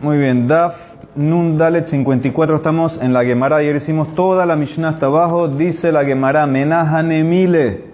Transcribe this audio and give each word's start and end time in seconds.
Muy 0.00 0.16
bien, 0.16 0.46
Daf 0.46 0.94
Nun 1.16 1.58
Dalet 1.58 1.84
54, 1.84 2.54
estamos 2.54 3.00
en 3.02 3.12
la 3.12 3.24
Gemara. 3.24 3.56
Ayer 3.56 3.74
hicimos 3.74 4.14
toda 4.14 4.46
la 4.46 4.54
Mishnah 4.54 4.90
hasta 4.90 5.06
abajo. 5.06 5.48
Dice 5.48 5.90
la 5.90 6.04
Gemara, 6.04 6.46
Menahanemile. 6.46 7.86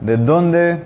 ¿De 0.00 0.16
dónde 0.16 0.84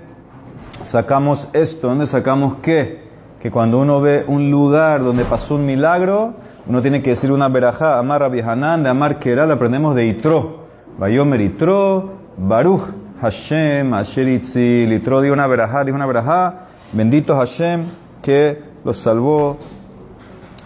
sacamos 0.81 1.47
esto? 1.53 1.87
¿Dónde 1.87 2.05
sacamos 2.05 2.55
qué? 2.61 3.07
Que 3.39 3.49
cuando 3.49 3.79
uno 3.79 4.01
ve 4.01 4.25
un 4.27 4.51
lugar 4.51 5.05
donde 5.05 5.23
pasó 5.23 5.55
un 5.55 5.65
milagro, 5.65 6.33
uno 6.67 6.81
tiene 6.81 7.01
que 7.01 7.11
decir 7.11 7.31
una 7.31 7.47
verajá. 7.47 7.97
Amar 7.97 8.19
Rabbi 8.19 8.41
de 8.41 8.89
Amar 8.89 9.19
Keral, 9.19 9.49
aprendemos 9.49 9.95
de 9.95 10.05
Itro. 10.05 10.65
Bayomer 10.97 11.39
Itro, 11.39 12.11
Baruch 12.35 12.83
Hashem, 13.21 13.93
Asher 13.93 14.27
Itzil. 14.27 14.91
Itro 14.91 15.21
dio 15.21 15.31
una 15.31 15.47
verajá, 15.47 15.85
dijo 15.85 15.95
una 15.95 16.07
verajá. 16.07 16.65
Bendito 16.91 17.37
Hashem 17.37 17.85
que 18.21 18.61
los 18.83 18.97
salvó 18.97 19.57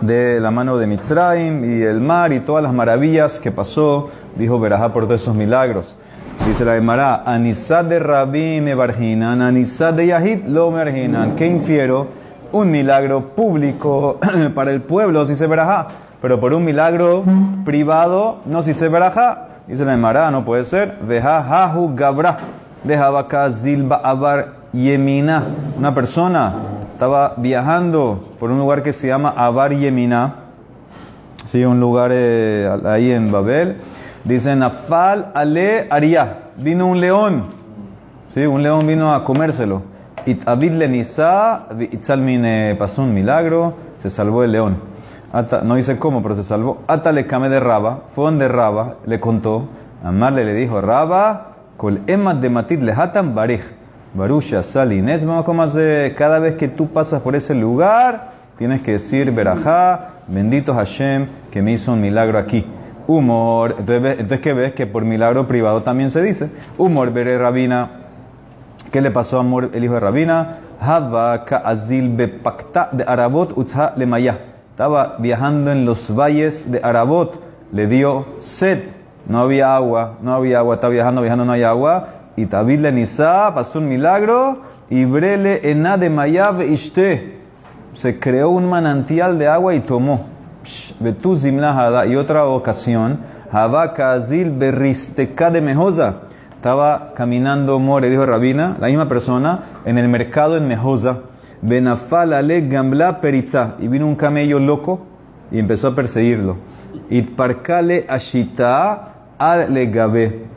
de 0.02 0.40
la 0.40 0.52
mano 0.52 0.78
de 0.78 0.88
Mitzrayim 0.88 1.64
y 1.64 1.84
el 1.84 2.02
mar 2.02 2.34
y 2.34 2.40
todas 2.40 2.64
las 2.64 2.74
maravillas 2.74 3.40
que 3.40 3.52
pasó, 3.52 4.10
dijo 4.36 4.60
Berajá 4.60 4.92
por 4.92 5.06
todos 5.06 5.22
esos 5.22 5.36
milagros. 5.36 5.96
Dice 6.46 6.66
la 6.66 6.74
Gemara, 6.74 7.24
Anisad 7.24 7.86
de 7.86 8.00
Rabí 8.00 8.62
me 8.62 8.74
barginan, 8.74 9.42
Anisad 9.42 9.94
de 9.94 10.08
Yahid 10.08 10.46
lo 10.48 10.72
me 10.72 11.36
¿Qué 11.36 11.46
infiero? 11.46 12.08
Un 12.52 12.72
milagro 12.72 13.28
público 13.36 14.20
para 14.56 14.72
el 14.72 14.82
pueblo, 14.82 15.26
si 15.26 15.36
se 15.36 15.46
verajá, 15.46 15.88
pero 16.22 16.40
por 16.40 16.54
un 16.54 16.66
milagro 16.66 17.24
privado, 17.64 18.40
no 18.46 18.64
si 18.64 18.74
se 18.74 18.90
verajá. 18.90 19.48
Dice 19.68 19.86
la 19.86 19.92
Gemara, 19.92 20.32
no 20.32 20.44
puede 20.44 20.66
ser. 20.66 20.98
Veja 21.04 21.40
hahu 21.40 21.96
gabra, 21.96 22.40
de 22.84 22.98
zilba 23.54 24.02
abar 24.04 24.61
yemina. 24.74 25.44
Una 25.78 25.94
persona 25.94 26.54
estaba 26.94 27.34
viajando 27.38 28.30
por 28.40 28.52
un 28.52 28.60
lugar 28.60 28.84
que 28.84 28.94
se 28.94 29.08
llama 29.08 29.34
Abar 29.36 29.74
Yemina, 29.74 30.36
¿sí? 31.46 31.66
un 31.66 31.80
lugar 31.80 32.12
eh, 32.14 32.70
ahí 32.86 33.12
en 33.12 33.32
Babel. 33.32 33.78
Dice 34.24 34.56
Nafal 34.56 35.32
Ale 35.34 35.88
Aria, 35.90 36.52
vino 36.58 36.86
un 36.86 37.02
león, 37.02 37.46
¿sí? 38.34 38.46
un 38.46 38.62
león 38.62 38.86
vino 38.86 39.14
a 39.14 39.24
comérselo. 39.24 39.82
It 40.28 40.48
Abid 40.48 40.74
Lenisa, 40.74 41.66
Itzalmin 41.80 42.78
pasó 42.78 43.02
un 43.02 43.14
milagro, 43.16 43.74
se 43.98 44.12
salvó 44.12 44.44
el 44.44 44.52
león. 44.52 44.78
no 45.64 45.74
dice 45.74 45.98
cómo, 45.98 46.22
pero 46.22 46.36
se 46.36 46.44
salvó. 46.44 46.84
Ata 46.88 47.12
le 47.12 47.26
came 47.26 47.50
de 47.50 47.60
Raba, 47.60 48.02
fue 48.14 48.26
donde 48.26 48.48
Raba, 48.48 48.98
le 49.06 49.20
contó. 49.20 49.68
Amarle 50.04 50.46
le 50.46 50.54
dijo, 50.54 50.80
Raba, 50.80 51.54
col 51.78 52.02
emat 52.06 52.38
de 52.38 52.50
matit 52.52 52.84
lehatan 52.84 53.34
barij. 53.34 53.81
Barusha 54.14 54.62
Salines, 54.62 55.26
cada 56.18 56.40
vez 56.40 56.56
que 56.56 56.68
tú 56.68 56.88
pasas 56.88 57.22
por 57.22 57.36
ese 57.36 57.56
lugar, 57.56 58.32
tienes 58.58 58.82
que 58.82 58.94
decir 58.94 59.32
Berajá, 59.32 60.10
bendito 60.28 60.74
Hashem 60.74 61.28
que 61.50 61.62
me 61.62 61.72
hizo 61.72 61.94
un 61.94 62.02
milagro 62.02 62.38
aquí. 62.38 62.66
Humor, 63.08 63.76
entonces, 63.80 64.40
¿qué 64.42 64.54
ves? 64.54 64.74
Que 64.74 64.86
por 64.86 65.06
milagro 65.06 65.48
privado 65.48 65.82
también 65.82 66.12
se 66.12 66.22
dice. 66.22 66.50
Humor, 66.78 67.12
veré 67.12 67.38
Rabina. 67.38 67.90
¿Qué 68.92 69.02
le 69.02 69.12
pasó 69.12 69.38
a 69.38 69.40
Amor, 69.40 69.70
el 69.74 69.84
hijo 69.84 69.94
de 69.94 70.00
Rabina? 70.02 70.58
Hava 70.80 71.34
azil 71.64 72.10
bepakta 72.10 72.90
de 72.92 73.06
Arabot 73.08 73.58
utza 73.58 73.94
lemaya. 73.96 74.40
Estaba 74.72 75.16
viajando 75.20 75.72
en 75.72 75.86
los 75.86 76.14
valles 76.14 76.70
de 76.70 76.82
Arabot, 76.84 77.42
le 77.72 77.88
dio 77.88 78.26
sed. 78.40 78.80
No 79.28 79.40
había 79.40 79.76
agua, 79.76 80.18
no 80.22 80.34
había 80.34 80.60
agua, 80.60 80.76
estaba 80.76 80.92
viajando, 80.92 81.22
viajando, 81.22 81.46
no 81.46 81.52
hay 81.54 81.64
agua 81.64 82.21
y 82.42 82.46
David 82.46 82.80
le 82.80 82.92
Nisa 82.92 83.52
pasó 83.54 83.78
un 83.78 83.88
milagro 83.88 84.62
y 84.90 85.06
Brele 85.06 85.70
ena 85.70 85.96
de 85.98 86.10
Ishte 86.68 87.38
se 87.94 88.20
creó 88.20 88.50
un 88.50 88.68
manantial 88.68 89.38
de 89.38 89.48
agua 89.48 89.76
y 89.76 89.82
tomó. 89.82 90.26
Y 91.00 92.16
otra 92.16 92.46
ocasión, 92.46 93.20
Habakazil 93.52 94.50
Berristeka 94.50 95.52
de 95.52 95.62
Mejosa. 95.62 96.22
Estaba 96.56 97.14
caminando 97.16 97.78
More, 97.78 98.10
dijo 98.10 98.26
Rabina, 98.26 98.76
la 98.80 98.88
misma 98.88 99.08
persona, 99.08 99.66
en 99.86 100.00
el 100.00 100.10
mercado 100.10 100.58
en 100.58 100.68
Mejosa. 100.68 101.20
Benafal 101.62 102.34
ale 102.34 102.62
gambla 102.62 103.22
peritza. 103.22 103.76
Y 103.80 103.88
vino 103.88 104.08
un 104.08 104.16
camello 104.16 104.60
loco 104.60 105.02
y 105.52 105.60
empezó 105.60 105.90
a 105.90 105.96
perseguirlo. 105.96 106.58
Itparkale 107.12 108.06
ashita 108.10 109.14
al 109.38 109.72
legabe 109.74 110.50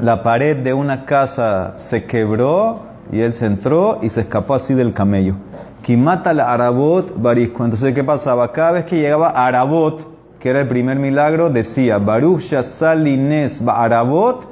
la 0.00 0.22
pared 0.22 0.56
de 0.56 0.74
una 0.74 1.04
casa 1.04 1.72
se 1.76 2.04
quebró 2.04 2.80
y 3.12 3.20
él 3.20 3.34
se 3.34 3.46
entró 3.46 3.98
y 4.02 4.10
se 4.10 4.22
escapó 4.22 4.54
así 4.54 4.74
del 4.74 4.92
camello. 4.92 5.34
Kimata 5.82 6.34
la 6.34 6.52
Arabot 6.52 7.20
Barisco. 7.20 7.64
Entonces, 7.64 7.94
¿qué 7.94 8.04
pasaba? 8.04 8.52
Cada 8.52 8.72
vez 8.72 8.84
que 8.84 9.00
llegaba 9.00 9.28
Arabot, 9.28 10.06
que 10.38 10.50
era 10.50 10.60
el 10.60 10.68
primer 10.68 10.98
milagro, 10.98 11.50
decía 11.50 11.98
Baruch 11.98 12.54
Salines 12.62 13.62
Arabot 13.66 14.46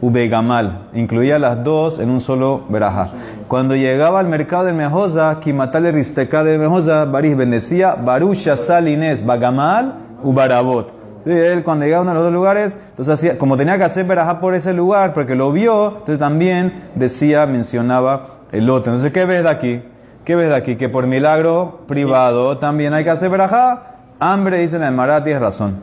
Ubegamal. 0.00 0.88
Incluía 0.94 1.38
las 1.38 1.62
dos 1.62 1.98
en 1.98 2.10
un 2.10 2.20
solo 2.20 2.64
veraja. 2.68 3.10
Cuando 3.48 3.76
llegaba 3.76 4.20
al 4.20 4.26
mercado 4.26 4.64
de 4.64 4.72
Mejosa, 4.72 5.38
Kimatale 5.40 5.92
Risteka 5.92 6.42
de 6.42 6.58
Mejosa, 6.58 7.04
Baris 7.04 7.36
bendecía 7.36 7.94
Baruch 7.94 8.48
Salines 8.56 9.24
Bagamal 9.24 9.94
Ubarabot. 10.22 11.01
Él 11.24 11.62
cuando 11.62 11.84
llegaba 11.84 12.00
a 12.00 12.02
uno 12.02 12.10
de 12.10 12.14
los 12.14 12.24
dos 12.24 12.32
lugares, 12.32 12.78
entonces 12.90 13.14
hacía, 13.14 13.38
como 13.38 13.56
tenía 13.56 13.78
que 13.78 13.84
hacer 13.84 14.04
verajá 14.06 14.40
por 14.40 14.54
ese 14.54 14.72
lugar, 14.72 15.14
porque 15.14 15.34
lo 15.34 15.52
vio, 15.52 15.88
entonces 15.88 16.18
también 16.18 16.84
decía, 16.94 17.46
mencionaba 17.46 18.26
el 18.50 18.68
otro. 18.68 18.92
Entonces, 18.92 19.12
¿qué 19.12 19.24
ves 19.24 19.42
de 19.44 19.48
aquí? 19.48 19.82
¿Qué 20.24 20.36
ves 20.36 20.48
de 20.48 20.56
aquí? 20.56 20.76
Que 20.76 20.88
por 20.88 21.06
milagro 21.06 21.80
privado 21.86 22.56
también 22.58 22.94
hay 22.94 23.04
que 23.04 23.10
hacer 23.10 23.30
verajá. 23.30 23.96
Hambre, 24.20 24.58
dice 24.58 24.78
la 24.78 24.88
Emara, 24.88 25.24
tienes 25.24 25.42
razón. 25.42 25.76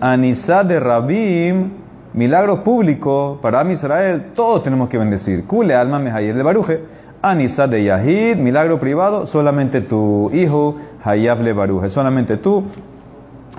Anisá 0.00 0.64
de 0.64 0.78
Rabim, 0.80 1.70
milagro 2.12 2.62
público 2.62 3.38
para 3.40 3.70
Israel, 3.70 4.32
todos 4.34 4.62
tenemos 4.62 4.88
que 4.88 4.98
bendecir. 4.98 5.46
Kule 5.46 5.74
alma 5.74 5.98
mehayel 5.98 6.36
de 6.36 6.42
baruje. 6.42 6.80
Anisá 7.22 7.66
de 7.66 7.84
Yahid, 7.84 8.36
milagro 8.36 8.78
privado, 8.78 9.26
solamente 9.26 9.80
tu 9.80 10.30
hijo, 10.34 10.76
Hayab 11.02 11.40
le 11.40 11.52
baruje. 11.52 11.88
Solamente 11.88 12.36
tú 12.36 12.64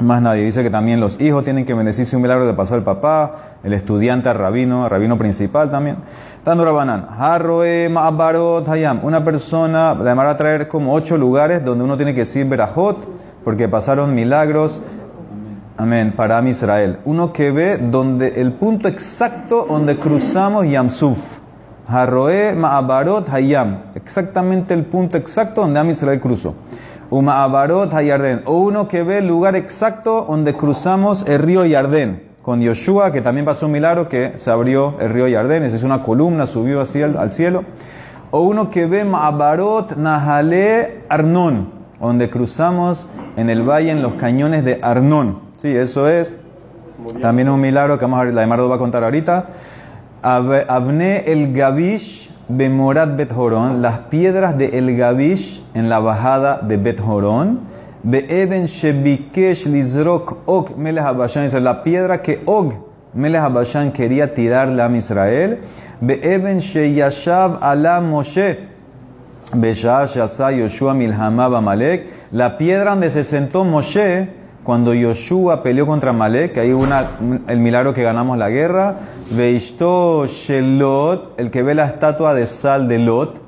más 0.02 0.22
nadie. 0.22 0.44
Dice 0.44 0.64
que 0.64 0.70
también 0.70 1.00
los 1.00 1.20
hijos 1.20 1.44
tienen 1.44 1.66
que 1.66 1.74
bendecirse 1.74 2.16
un 2.16 2.22
milagro 2.22 2.46
de 2.46 2.54
paso 2.54 2.76
al 2.76 2.84
papá, 2.84 3.36
el 3.64 3.74
estudiante 3.74 4.30
al 4.30 4.38
rabino, 4.38 4.84
al 4.84 4.90
rabino 4.90 5.18
principal 5.18 5.72
también. 5.72 5.98
Dando 6.46 6.64
Rabanán, 6.66 7.08
Harroe 7.18 7.90
Ma'abarot 7.90 8.68
Hayam. 8.68 9.04
Una 9.04 9.24
persona 9.24 9.96
le 9.96 10.14
va 10.14 10.30
a 10.30 10.38
traer 10.38 10.68
como 10.68 10.94
ocho 10.94 11.18
lugares 11.18 11.64
donde 11.66 11.84
uno 11.84 11.98
tiene 11.98 12.14
que 12.14 12.22
decir 12.22 12.46
Berajot, 12.46 12.98
porque 13.44 13.68
pasaron 13.68 14.14
milagros. 14.14 14.82
Amén. 15.78 16.14
Para 16.16 16.42
Israel. 16.48 17.00
Uno 17.06 17.32
que 17.32 17.52
ve 17.52 17.78
donde 17.78 18.42
el 18.42 18.54
punto 18.54 18.88
exacto 18.88 19.66
donde 19.70 19.98
cruzamos 19.98 20.68
Yamsuf. 20.68 21.38
Harroe 21.88 22.54
Ma'abarot 22.54 23.30
Hayam. 23.30 23.80
Exactamente 23.96 24.74
el 24.74 24.86
punto 24.86 25.18
exacto 25.18 25.62
donde 25.62 25.80
Am 25.80 25.90
Israel 25.90 26.20
cruzó. 26.20 26.56
Uma 27.10 27.44
Abarot 27.44 27.94
Hayarden, 27.94 28.42
o 28.46 28.58
uno 28.58 28.90
que 28.90 29.02
ve 29.04 29.20
el 29.20 29.28
lugar 29.28 29.56
exacto 29.56 30.26
donde 30.28 30.54
cruzamos 30.54 31.26
el 31.26 31.40
río 31.40 31.66
Yardén, 31.66 32.24
con 32.42 32.62
Yoshua, 32.62 33.14
que 33.14 33.22
también 33.22 33.46
pasó 33.46 33.68
un 33.68 33.72
milagro 33.72 34.10
que 34.10 34.34
se 34.36 34.52
abrió 34.52 34.96
el 35.00 35.12
río 35.12 35.28
Yardén, 35.28 35.64
es 35.64 35.84
una 35.84 36.04
columna, 36.04 36.46
subió 36.46 36.82
así 36.82 37.02
al, 37.02 37.32
cielo, 37.32 37.64
o 38.32 38.42
uno 38.42 38.70
que 38.70 38.86
ve 38.86 39.06
Ma'abarot 39.06 39.96
Nahale 39.96 41.04
Arnón, 41.08 41.70
donde 42.02 42.30
cruzamos 42.30 43.08
en 43.38 43.50
el 43.50 43.62
valle, 43.62 43.92
en 43.92 44.02
los 44.02 44.16
cañones 44.16 44.66
de 44.66 44.80
Arnón. 44.82 45.40
Sí, 45.56 45.70
eso 45.70 46.10
es 46.10 46.34
también 47.22 47.48
un 47.48 47.62
milagro 47.62 47.98
que 47.98 48.04
vamos 48.06 48.20
a, 48.20 48.26
la 48.26 48.42
de 48.42 48.48
Mardo 48.48 48.68
va 48.68 48.76
a 48.76 48.80
contar 48.80 49.04
ahorita. 49.04 49.46
Abne 50.22 51.24
el 51.32 51.54
Gavish 51.54 52.32
Bemorat 52.50 53.18
Bet 53.18 53.32
Horon, 53.36 53.82
las 53.82 54.00
piedras 54.10 54.58
de 54.58 54.78
El 54.78 54.96
Gavish 54.96 55.62
en 55.74 55.90
la 55.90 56.00
bajada 56.00 56.62
de 56.62 56.78
Bet 56.78 57.02
Horon. 57.06 57.60
Be'eden 58.04 58.68
Shebikesh 58.68 59.66
Lizrok 59.66 60.38
Og 60.46 60.78
Melech 60.78 61.04
Habashan, 61.04 61.50
la 61.62 61.84
piedra 61.84 62.22
que 62.22 62.42
Og 62.46 62.72
Melech 63.14 63.42
Habashan 63.42 63.92
quería 63.92 64.32
tirarle 64.32 64.82
a 64.82 64.90
Israel. 64.96 65.60
Be'eben 66.00 66.60
Sheyashav 66.60 67.60
Ala 67.62 68.00
Moshe. 68.00 68.60
Beshash 69.54 70.16
Yoshua 70.16 70.94
Milhama 70.94 71.50
Bamalek, 71.50 72.06
la 72.32 72.58
piedra 72.58 72.92
donde 72.92 73.12
se 73.12 73.26
sentó 73.26 73.66
Moshe 73.66 74.30
cuando 74.68 74.94
Yoshua 74.94 75.64
peleó 75.64 75.88
contra 75.88 76.12
Malek, 76.12 76.58
hay 76.58 76.74
una, 76.74 77.12
el 77.48 77.62
milagro 77.62 77.94
que 77.94 78.04
ganamos 78.04 78.38
la 78.38 78.50
guerra, 78.50 78.96
Veishto 79.32 80.26
Shelot, 80.26 81.40
el 81.40 81.52
que 81.52 81.64
ve 81.64 81.74
la 81.74 81.86
estatua 81.86 82.34
de 82.34 82.46
sal 82.48 82.90
de 82.90 83.00
Lot, 83.00 83.40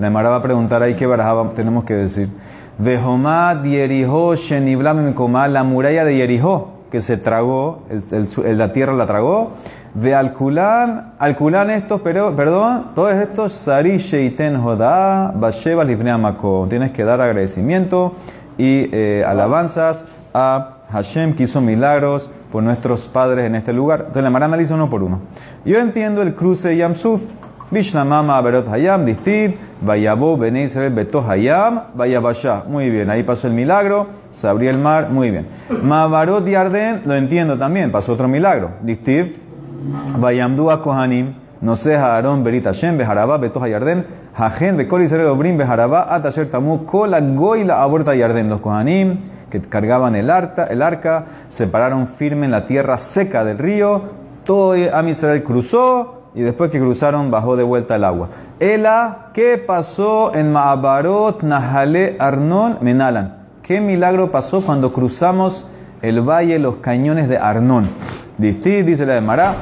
la 0.00 0.08
Emara 0.08 0.30
va 0.30 0.36
a 0.38 0.42
preguntar 0.42 0.82
ahí 0.82 0.94
qué 0.94 1.06
barajaba 1.06 1.52
tenemos 1.54 1.84
que 1.84 1.94
decir. 1.94 2.28
Vehomad 2.76 3.62
Yeriho 3.62 4.34
Sheniblam 4.34 5.14
la 5.52 5.62
muralla 5.62 6.04
de 6.04 6.16
Yeriho, 6.16 6.70
que 6.90 7.00
se 7.00 7.18
tragó, 7.18 7.84
el, 8.10 8.58
la 8.58 8.72
tierra 8.72 8.94
la 8.94 9.06
tragó. 9.06 9.52
Ve 9.94 10.12
Alculan, 10.12 11.12
Alculan 11.20 11.70
estos, 11.70 12.00
pero, 12.00 12.34
perdón, 12.34 12.86
todos 12.96 13.12
estos, 13.14 13.52
Sari 13.52 13.98
Sheiten 13.98 14.60
Jodá, 14.60 15.30
Basheba. 15.36 15.86
Tienes 15.86 16.90
que 16.90 17.04
dar 17.04 17.20
agradecimiento 17.20 18.14
y 18.58 18.88
eh, 18.90 19.24
alabanzas 19.24 20.04
a 20.34 20.78
Hashem 20.90 21.34
que 21.34 21.44
hizo 21.44 21.60
milagros 21.60 22.30
por 22.52 22.62
nuestros 22.62 23.08
padres 23.08 23.46
en 23.46 23.54
este 23.54 23.72
lugar. 23.72 24.00
Entonces 24.00 24.22
la 24.24 24.30
Mara 24.30 24.46
analiza 24.46 24.74
uno 24.74 24.90
por 24.90 25.02
uno. 25.02 25.20
Yo 25.64 25.78
entiendo 25.78 26.20
el 26.22 26.34
cruce 26.34 26.76
Yamsuf. 26.76 27.22
Bishlamama 27.70 28.40
Berot 28.40 28.68
Hayam, 28.68 29.04
Distib, 29.04 29.56
Vayabo, 29.80 30.36
Bene 30.36 30.62
Israel, 30.62 30.92
Beto 30.92 31.24
Hayam, 31.26 31.84
Vayabashá. 31.94 32.62
Muy 32.68 32.88
bien, 32.90 33.10
ahí 33.10 33.24
pasó 33.24 33.48
el 33.48 33.54
milagro, 33.54 34.06
se 34.30 34.46
abrió 34.46 34.70
el 34.70 34.78
mar, 34.78 35.08
muy 35.10 35.30
bien. 35.30 35.48
Mabarot 35.82 36.46
y 36.46 36.52
lo 37.04 37.14
entiendo 37.14 37.58
también, 37.58 37.90
pasó 37.90 38.12
otro 38.12 38.28
milagro. 38.28 38.70
Distib, 38.82 39.38
Vayamdua 40.18 40.82
Kohanim, 40.82 41.34
no 41.60 41.74
sé, 41.74 41.96
Aarón, 41.96 42.44
Berit 42.44 42.64
Hashem, 42.64 42.96
Bejarabá, 42.96 43.38
Beto 43.38 43.60
Hayarden, 43.60 44.06
Hajen, 44.36 44.76
Bekol 44.76 45.02
Israel, 45.02 45.26
Obrim, 45.28 45.56
Bejarabá, 45.56 46.14
Atasher 46.14 46.48
Tamu, 46.48 46.84
Kola, 46.84 47.20
Goila, 47.20 47.82
Aborta 47.82 48.14
Yarden, 48.14 48.50
los 48.50 48.60
Kohanim, 48.60 49.18
que 49.62 49.68
cargaban 49.68 50.16
el, 50.16 50.30
arca, 50.30 50.64
el 50.64 50.82
arca, 50.82 51.26
se 51.48 51.68
pararon 51.68 52.08
firme 52.08 52.46
en 52.46 52.50
la 52.50 52.66
tierra 52.66 52.98
seca 52.98 53.44
del 53.44 53.58
río, 53.58 54.02
todo 54.44 54.74
Am 54.92 55.08
Israel 55.08 55.44
cruzó, 55.44 56.22
y 56.34 56.42
después 56.42 56.72
que 56.72 56.80
cruzaron 56.80 57.30
bajó 57.30 57.56
de 57.56 57.62
vuelta 57.62 57.94
el 57.94 58.02
agua. 58.02 58.30
Ela, 58.58 59.28
¿qué 59.32 59.56
pasó 59.58 60.34
en 60.34 60.50
Maabarot, 60.50 61.42
Nahale, 61.44 62.16
Arnón, 62.18 62.78
Menalan? 62.80 63.44
¿Qué 63.62 63.80
milagro 63.80 64.32
pasó 64.32 64.60
cuando 64.60 64.92
cruzamos 64.92 65.68
el 66.02 66.28
valle, 66.28 66.58
los 66.58 66.76
cañones 66.76 67.28
de 67.28 67.38
Arnón? 67.38 67.84
dice 68.36 69.06
la 69.06 69.14
de 69.14 69.20
Mará, 69.20 69.54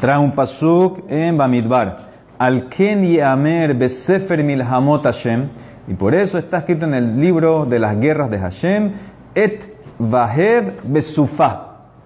trae 0.00 0.18
un 0.18 0.32
pasuk 0.32 1.08
en 1.08 1.38
Bamidbar. 1.38 2.08
Al 2.36 2.68
Ken 2.68 3.04
Yamer 3.04 3.74
Besefer 3.74 4.42
Milhamot 4.42 5.04
Hashem. 5.04 5.48
Y 5.88 5.94
por 5.94 6.14
eso 6.14 6.36
está 6.36 6.58
escrito 6.58 6.84
en 6.84 6.92
el 6.92 7.18
libro 7.18 7.64
de 7.64 7.78
las 7.78 7.98
guerras 7.98 8.30
de 8.30 8.38
Hashem, 8.38 8.92
Et 9.34 9.74
Vahev 9.98 10.80
Besufa. 10.84 11.62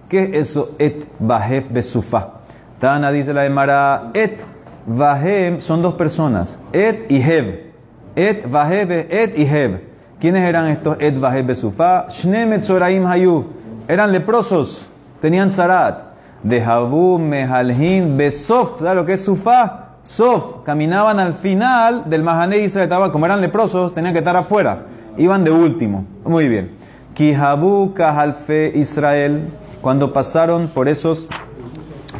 ¿Qué 0.07 0.23
es 0.23 0.49
eso? 0.51 0.75
Et 0.79 1.05
Vahev 1.19 1.67
Besufa. 1.69 2.29
Tana 2.79 3.11
dice 3.11 3.33
la 3.33 3.45
Emara, 3.45 4.11
Et 4.13 4.37
Vahem 4.87 5.59
son 5.59 5.81
dos 5.81 5.95
personas, 5.95 6.57
Et 6.71 7.05
y 7.09 7.21
Hev. 7.21 7.73
Et 8.15 8.45
Vahev, 8.45 8.91
Et 9.09 9.37
y 9.37 9.43
Hev. 9.43 9.81
¿Quiénes 10.19 10.47
eran 10.47 10.69
estos 10.69 10.95
Et 10.99 11.19
Vahev 11.19 11.45
Besufa? 11.45 12.07
Shne 12.09 12.45
Metzoraim 12.45 13.05
Hayu. 13.05 13.45
Eran 13.87 14.13
leprosos, 14.13 14.87
tenían 15.21 15.51
zarat. 15.51 16.13
De 16.41 16.61
Habu 16.61 17.19
Mehalhin 17.19 18.17
Besof. 18.17 18.79
¿Sabes 18.79 18.95
lo 18.95 19.05
que 19.05 19.13
es 19.13 19.23
Sufa? 19.23 19.82
Sof. 20.03 20.63
Caminaban 20.65 21.19
al 21.19 21.33
final 21.33 22.09
del 22.09 22.21
Mahané 22.23 22.59
Israel. 22.59 22.89
Como 23.11 23.25
eran 23.25 23.41
leprosos, 23.41 23.93
tenían 23.93 24.13
que 24.13 24.19
estar 24.19 24.35
afuera. 24.35 24.85
Iban 25.17 25.43
de 25.43 25.51
último. 25.51 26.05
Muy 26.25 26.47
bien. 26.47 26.71
Kihabu 27.15 27.93
Kahalfe 27.93 28.71
Israel. 28.75 29.47
Cuando 29.81 30.13
pasaron 30.13 30.67
por 30.67 30.87
esos 30.87 31.27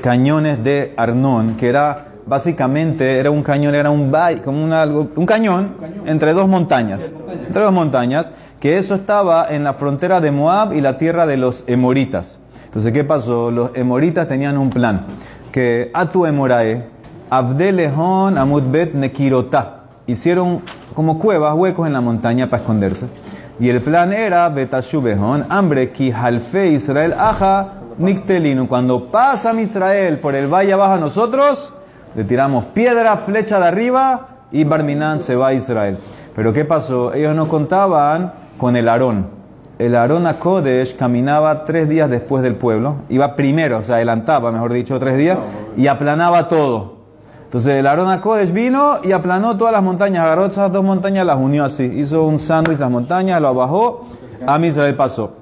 cañones 0.02 0.64
de 0.64 0.94
Arnón, 0.98 1.56
que 1.56 1.70
era 1.70 2.08
básicamente 2.26 3.20
era 3.20 3.32
un 3.32 3.44
cañón, 3.44 3.76
era 3.76 3.90
un 3.90 4.12
como 4.44 4.64
un 4.64 5.26
cañón 5.26 5.76
entre 6.06 6.34
dos 6.34 6.48
montañas, 6.48 7.10
entre 7.48 7.64
dos 7.64 7.74
montañas, 7.74 8.32
que 8.60 8.78
eso 8.78 8.96
estaba 8.96 9.48
en 9.50 9.64
la 9.64 9.74
frontera 9.74 10.22
de 10.22 10.32
Moab 10.32 10.74
y 10.74 10.82
la 10.82 10.98
tierra 10.98 11.26
de 11.26 11.38
los 11.38 11.64
emoritas. 11.68 12.40
Entonces, 12.66 12.92
¿qué 12.92 13.04
pasó? 13.04 13.52
Los 13.52 13.72
emoritas 13.76 14.28
tenían 14.28 14.58
un 14.58 14.70
plan, 14.70 15.06
que 15.52 15.92
Atu 15.94 16.26
Emorae, 16.26 16.86
Abdelehon 17.34 18.38
Amudbet 18.38 18.94
Nekirotá, 18.94 19.86
hicieron 20.06 20.62
como 20.94 21.18
cuevas, 21.18 21.56
huecos 21.56 21.88
en 21.88 21.94
la 21.94 22.00
montaña 22.00 22.48
para 22.48 22.62
esconderse. 22.62 23.08
Y 23.60 23.70
el 23.70 23.82
plan 23.82 24.14
era 24.14 24.48
Betashubehon, 24.50 25.48
hambre, 25.50 25.92
ki 25.92 26.12
halfe 26.12 26.68
Israel 26.68 27.16
aja 27.18 27.70
Nictelino, 27.98 28.68
cuando 28.68 29.10
pasa 29.10 29.60
Israel 29.60 30.20
por 30.20 30.36
el 30.36 30.46
valle 30.48 30.74
abajo 30.74 30.94
a 30.94 31.00
nosotros, 31.00 31.74
le 32.14 32.24
tiramos 32.24 32.66
piedra, 32.66 33.18
flecha 33.18 33.60
de 33.60 33.66
arriba 33.66 34.28
y 34.52 34.64
Barminan 34.64 35.20
se 35.20 35.36
va 35.36 35.48
a 35.48 35.54
Israel. 35.54 35.98
Pero 36.36 36.54
¿qué 36.54 36.66
pasó? 36.66 37.16
Ellos 37.16 37.36
no 37.36 37.48
contaban 37.48 38.32
con 38.60 38.76
el 38.76 38.88
Aarón. 38.88 39.26
El 39.80 39.96
Aarón 39.96 40.28
a 40.28 40.38
Kodesh 40.38 40.96
caminaba 40.96 41.66
tres 41.66 41.90
días 41.90 42.12
después 42.12 42.44
del 42.44 42.58
pueblo, 42.58 42.98
iba 43.10 43.36
primero, 43.36 43.80
o 43.80 43.84
sea, 43.84 43.96
adelantaba, 43.96 44.52
mejor 44.52 44.72
dicho, 44.72 45.00
tres 45.00 45.18
días, 45.18 45.40
y 45.76 45.88
aplanaba 45.88 46.48
todo. 46.48 47.03
Entonces 47.54 47.76
el 47.76 47.86
Aarón 47.86 48.18
Kodesh 48.18 48.52
vino 48.52 48.96
y 49.04 49.12
aplanó 49.12 49.56
todas 49.56 49.72
las 49.72 49.84
montañas, 49.84 50.24
agarró 50.24 50.48
esas 50.48 50.72
dos 50.72 50.84
montañas, 50.84 51.24
las 51.24 51.38
unió 51.38 51.64
así, 51.64 51.84
hizo 51.84 52.24
un 52.24 52.40
sándwich 52.40 52.80
las 52.80 52.90
montañas, 52.90 53.40
lo 53.40 53.54
bajó, 53.54 54.08
a 54.48 54.58
Israel 54.58 54.96
pasó. 54.96 55.34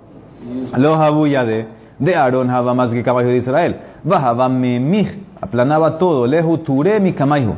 Los 0.75 0.99
de 1.47 1.67
de 1.97 2.15
Aarón 2.17 2.49
Java 2.49 2.73
más 2.73 2.91
que 2.91 3.01
caballo 3.01 3.29
de 3.29 3.37
Israel. 3.37 3.79
Bajaba 4.03 4.49
memij, 4.49 5.19
aplanaba 5.39 5.97
todo, 5.97 6.27
lehu 6.27 6.57
ture 6.57 6.99
mi 6.99 7.13
caballo. 7.13 7.53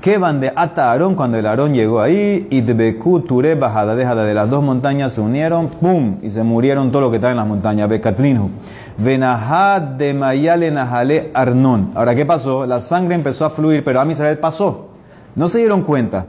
Que 0.00 0.16
van 0.16 0.40
de 0.40 0.52
ata 0.54 0.92
Aarón 0.92 1.16
cuando 1.16 1.38
el 1.38 1.46
Aarón 1.46 1.74
llegó 1.74 2.00
ahí 2.00 2.46
y 2.50 2.60
Beku 2.60 3.20
ture 3.20 3.56
bajada, 3.56 3.96
dejada 3.96 4.24
de 4.24 4.32
las 4.32 4.48
dos 4.48 4.62
montañas 4.62 5.12
se 5.12 5.20
unieron, 5.20 5.68
pum, 5.68 6.18
y 6.22 6.30
se 6.30 6.44
murieron 6.44 6.92
todo 6.92 7.02
lo 7.02 7.10
que 7.10 7.16
está 7.16 7.30
en 7.30 7.36
las 7.36 7.46
montañas. 7.46 7.88
Bekatlinhu. 7.88 8.48
Venahad 8.96 9.82
de 9.82 10.14
Mayale 10.14 10.70
Nahale 10.70 11.30
Arnón. 11.34 11.90
Ahora, 11.96 12.14
¿qué 12.14 12.24
pasó? 12.24 12.64
La 12.64 12.78
sangre 12.78 13.16
empezó 13.16 13.44
a 13.44 13.50
fluir, 13.50 13.82
pero 13.82 14.00
a 14.00 14.06
Israel 14.06 14.38
pasó. 14.38 14.88
No 15.34 15.48
se 15.48 15.58
dieron 15.58 15.82
cuenta. 15.82 16.26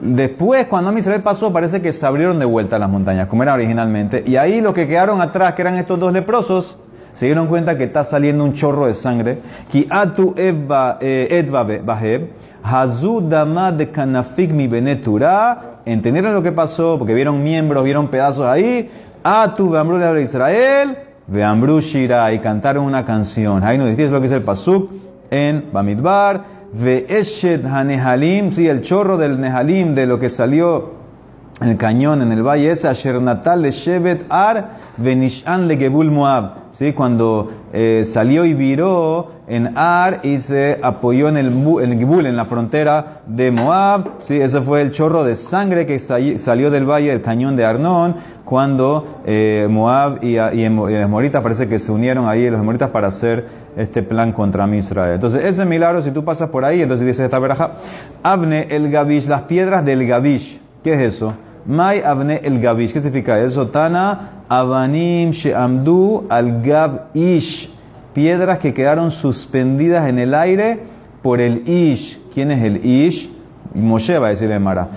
Después, 0.00 0.66
cuando 0.66 0.90
a 0.90 1.18
pasó, 1.22 1.52
parece 1.52 1.80
que 1.80 1.92
se 1.92 2.04
abrieron 2.04 2.40
de 2.40 2.44
vuelta 2.44 2.78
las 2.80 2.90
montañas, 2.90 3.28
como 3.28 3.44
era 3.44 3.54
originalmente. 3.54 4.24
Y 4.26 4.36
ahí 4.36 4.60
los 4.60 4.74
que 4.74 4.88
quedaron 4.88 5.20
atrás, 5.20 5.54
que 5.54 5.62
eran 5.62 5.76
estos 5.76 6.00
dos 6.00 6.12
leprosos, 6.12 6.78
se 7.14 7.26
dieron 7.26 7.46
cuenta 7.46 7.78
que 7.78 7.84
está 7.84 8.02
saliendo 8.02 8.44
un 8.44 8.54
chorro 8.54 8.86
de 8.86 8.94
sangre. 8.94 9.38
Ki 9.70 9.86
atu 9.88 10.34
eh, 10.36 11.46
baheb, 12.64 12.84
hazu 12.84 13.20
dama 13.20 13.72
de 13.72 13.90
kanafik 13.90 14.52
mi 14.52 14.66
benetura. 14.66 15.80
Entendieron 15.86 16.34
lo 16.34 16.42
que 16.42 16.52
pasó, 16.52 16.98
porque 16.98 17.14
vieron 17.14 17.42
miembros, 17.42 17.84
vieron 17.84 18.08
pedazos 18.08 18.46
ahí. 18.46 18.90
Atu 19.22 19.70
beambru 19.70 19.98
de 19.98 20.22
Israel, 20.22 20.96
beambru 21.26 21.80
shira, 21.80 22.32
y 22.32 22.38
cantaron 22.38 22.84
una 22.84 23.04
canción. 23.04 23.62
Ahí 23.64 23.78
nos 23.78 23.88
dice 23.88 24.08
lo 24.08 24.20
que 24.20 24.26
es 24.26 24.32
el 24.32 24.42
pasuk 24.42 24.90
en 25.30 25.64
Bamidbar. 25.72 26.54
Ve 26.72 27.06
eshet 27.08 27.64
hanehalim, 27.64 28.52
sí, 28.52 28.68
el 28.68 28.82
chorro 28.82 29.16
del 29.16 29.40
nehalim, 29.40 29.94
de 29.94 30.06
lo 30.06 30.18
que 30.18 30.28
salió 30.28 31.04
en 31.60 31.68
el 31.68 31.76
cañón, 31.76 32.20
en 32.20 32.32
el 32.32 32.42
valle 32.42 32.72
ese, 32.72 32.88
Asher 32.88 33.22
Natal 33.22 33.62
de 33.62 33.70
Shevet 33.70 34.26
Ar, 34.28 34.78
Venishan 34.96 35.68
le 35.68 35.88
Moab. 35.88 36.64
¿Sí? 36.72 36.92
Cuando 36.92 37.50
eh, 37.72 38.02
salió 38.04 38.44
y 38.44 38.54
viró 38.54 39.30
en 39.46 39.76
Ar 39.76 40.20
y 40.22 40.38
se 40.38 40.78
apoyó 40.82 41.28
en 41.28 41.36
el, 41.36 41.46
en 41.48 41.98
Gebul, 41.98 42.26
en 42.26 42.36
la 42.36 42.44
frontera 42.44 43.20
de 43.26 43.50
Moab. 43.50 44.12
¿Sí? 44.18 44.40
Ese 44.40 44.60
fue 44.60 44.80
el 44.80 44.90
chorro 44.90 45.24
de 45.24 45.36
sangre 45.36 45.86
que 45.86 45.98
salió 45.98 46.70
del 46.70 46.88
valle 46.88 47.08
del 47.08 47.22
cañón 47.22 47.56
de 47.56 47.64
Arnón, 47.64 48.16
cuando 48.44 49.20
eh, 49.26 49.66
Moab 49.70 50.22
y, 50.22 50.38
y, 50.38 50.68
los 50.68 51.10
Moritas 51.10 51.42
parece 51.42 51.68
que 51.68 51.78
se 51.78 51.92
unieron 51.92 52.28
ahí, 52.28 52.48
los 52.50 52.62
Moritas, 52.62 52.90
para 52.90 53.08
hacer 53.08 53.46
este 53.76 54.02
plan 54.02 54.32
contra 54.32 54.66
Israel. 54.74 55.14
Entonces, 55.14 55.44
ese 55.44 55.64
milagro, 55.64 56.02
si 56.02 56.10
tú 56.10 56.24
pasas 56.24 56.50
por 56.50 56.64
ahí, 56.64 56.82
entonces 56.82 57.06
dice 57.06 57.24
esta 57.24 57.38
veraja, 57.38 57.72
Abne 58.22 58.68
el 58.70 58.90
Gabish, 58.90 59.26
las 59.26 59.42
piedras 59.42 59.84
del 59.84 60.06
Gabish. 60.06 60.60
¿Qué 60.82 60.94
es 60.94 61.14
eso? 61.14 61.34
Mai 61.66 62.02
avne 62.02 62.40
el 62.44 62.60
gavish. 62.60 62.92
¿Qué 62.92 63.00
significa 63.00 63.40
eso? 63.40 63.66
Tana 63.68 64.44
avanim 64.48 65.30
she'amdu 65.30 66.26
al 66.28 66.60
gav 66.60 67.08
ish. 67.14 67.70
Piedras 68.14 68.60
que 68.60 68.72
quedaron 68.72 69.10
suspendidas 69.10 70.08
en 70.08 70.18
el 70.18 70.34
aire 70.34 70.78
por 71.20 71.40
el 71.40 71.68
ish. 71.68 72.20
¿Quién 72.32 72.50
es 72.52 72.62
el 72.62 72.84
ish? 72.84 73.28
Moshe 73.74 74.18
va 74.18 74.28
a 74.28 74.30
decir 74.30 74.58
Mara. 74.60 74.88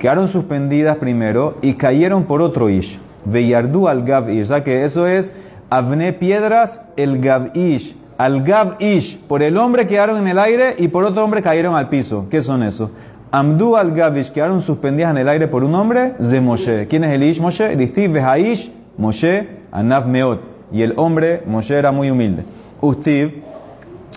Quedaron 0.00 0.26
suspendidas 0.26 0.96
primero 0.96 1.58
y 1.62 1.74
cayeron 1.74 2.24
por 2.24 2.42
otro 2.42 2.68
ish. 2.68 2.98
Veyardu 3.24 3.86
al 3.86 4.04
gav 4.04 4.28
ish. 4.28 4.42
O 4.42 4.46
sea 4.46 4.64
que 4.64 4.84
eso 4.84 5.06
es 5.06 5.32
avne 5.70 6.12
piedras 6.12 6.82
el 6.96 7.20
gav 7.20 7.56
ish. 7.56 7.96
Al 8.18 8.42
gav 8.42 8.76
ish. 8.80 9.16
Por 9.16 9.42
el 9.44 9.56
hombre 9.56 9.86
quedaron 9.86 10.18
en 10.18 10.26
el 10.26 10.38
aire 10.38 10.74
y 10.76 10.88
por 10.88 11.04
otro 11.04 11.22
hombre 11.22 11.42
cayeron 11.42 11.76
al 11.76 11.88
piso. 11.88 12.26
¿Qué 12.28 12.42
son 12.42 12.64
eso? 12.64 12.90
Amdu 13.30 13.76
al 13.76 13.92
Gavish, 13.92 14.30
quedaron 14.30 14.62
suspendidas 14.62 15.10
en 15.10 15.18
el 15.18 15.28
aire 15.28 15.48
por 15.48 15.64
un 15.64 15.74
hombre, 15.74 16.14
de 16.18 16.40
Moshe. 16.40 16.86
¿Quién 16.88 17.04
es 17.04 17.10
el 17.10 17.22
Ish 17.22 17.40
Moshe? 17.40 17.76
Distiv 17.76 18.12
Behaish, 18.12 18.72
Moshe, 18.96 19.48
Anav 19.72 20.06
Meot. 20.06 20.55
Y 20.72 20.82
el 20.82 20.94
hombre, 20.96 21.42
Moshe 21.46 21.76
era 21.76 21.92
muy 21.92 22.10
humilde. 22.10 22.44
Ustiv, 22.80 23.42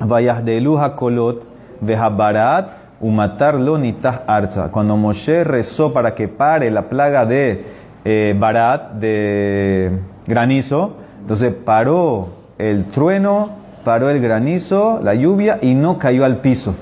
Vayahdelu 0.01 0.77
Hakolot, 0.77 1.45
Vehabarat, 1.81 2.79
Umatar 3.01 3.55
Nitah 3.55 4.23
Arza. 4.27 4.69
Cuando 4.71 4.97
Moshe 4.97 5.43
rezó 5.43 5.93
para 5.93 6.15
que 6.15 6.27
pare 6.27 6.69
la 6.69 6.89
plaga 6.89 7.25
de 7.25 7.65
eh, 8.03 8.35
Barat, 8.37 8.93
de 8.93 9.99
granizo, 10.25 10.95
entonces 11.21 11.53
paró 11.53 12.29
el 12.57 12.85
trueno, 12.85 13.49
paró 13.83 14.09
el 14.09 14.21
granizo, 14.21 14.99
la 15.01 15.13
lluvia 15.13 15.59
y 15.61 15.75
no 15.75 15.97
cayó 15.97 16.25
al 16.25 16.37
piso. 16.37 16.75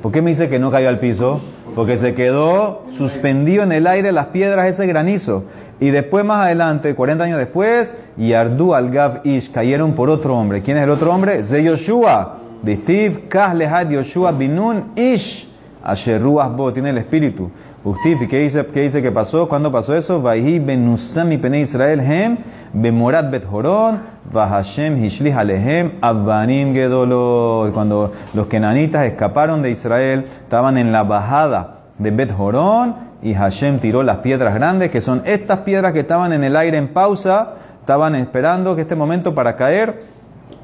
¿Por 0.00 0.10
qué 0.10 0.22
me 0.22 0.30
dice 0.30 0.48
que 0.48 0.58
no 0.58 0.70
cayó 0.70 0.88
al 0.88 0.98
piso? 0.98 1.40
Porque 1.74 1.96
se 1.96 2.14
quedó 2.14 2.82
suspendido 2.90 3.62
en 3.62 3.72
el 3.72 3.86
aire 3.86 4.12
las 4.12 4.26
piedras 4.26 4.68
ese 4.68 4.86
granizo. 4.86 5.44
Y 5.80 5.90
después, 5.90 6.24
más 6.24 6.44
adelante, 6.44 6.94
40 6.94 7.24
años 7.24 7.38
después, 7.38 7.94
Yardu 8.16 8.74
al 8.74 8.90
Gav 8.90 9.20
Ish, 9.24 9.50
cayeron 9.50 9.94
por 9.94 10.10
otro 10.10 10.36
hombre. 10.36 10.62
¿Quién 10.62 10.76
es 10.76 10.82
el 10.82 10.90
otro 10.90 11.12
hombre? 11.12 11.42
De 11.42 11.64
Yoshua. 11.64 12.38
Steve, 12.64 13.24
Kahlehad 13.28 13.90
Yoshua 13.90 14.32
Binun 14.32 14.92
Ish. 14.94 15.48
Asheruas 15.82 16.54
Bo, 16.54 16.72
tiene 16.72 16.90
el 16.90 16.98
espíritu. 16.98 17.50
Ustif, 17.84 18.28
qué 18.28 18.38
dice, 18.38 18.64
qué 18.66 18.82
dice 18.82 19.02
que 19.02 19.10
pasó? 19.10 19.48
¿Cuándo 19.48 19.72
pasó 19.72 19.96
eso? 19.96 20.22
Vaihi 20.22 20.60
benusam 20.60 21.32
y 21.32 21.38
pene 21.38 21.58
Israel 21.58 21.98
hem, 21.98 22.38
bemorat 22.72 23.28
bet 23.28 23.44
horon, 23.50 23.98
vahashem 24.32 25.02
hishlich 25.02 25.34
alehem, 25.34 25.98
abbanim 26.00 26.74
gedolo. 26.74 27.68
Cuando 27.74 28.12
los 28.34 28.46
kenanitas 28.46 29.06
escaparon 29.06 29.62
de 29.62 29.72
Israel, 29.72 30.28
estaban 30.44 30.78
en 30.78 30.92
la 30.92 31.02
bajada 31.02 31.78
de 31.98 32.12
Bet 32.12 32.30
y 33.20 33.34
Hashem 33.34 33.80
tiró 33.80 34.04
las 34.04 34.18
piedras 34.18 34.54
grandes, 34.54 34.90
que 34.90 35.00
son 35.00 35.22
estas 35.24 35.58
piedras 35.58 35.92
que 35.92 36.00
estaban 36.00 36.32
en 36.32 36.44
el 36.44 36.54
aire 36.54 36.78
en 36.78 36.86
pausa, 36.86 37.54
estaban 37.80 38.14
esperando 38.14 38.76
que 38.76 38.82
este 38.82 38.94
momento 38.94 39.34
para 39.34 39.56
caer. 39.56 40.11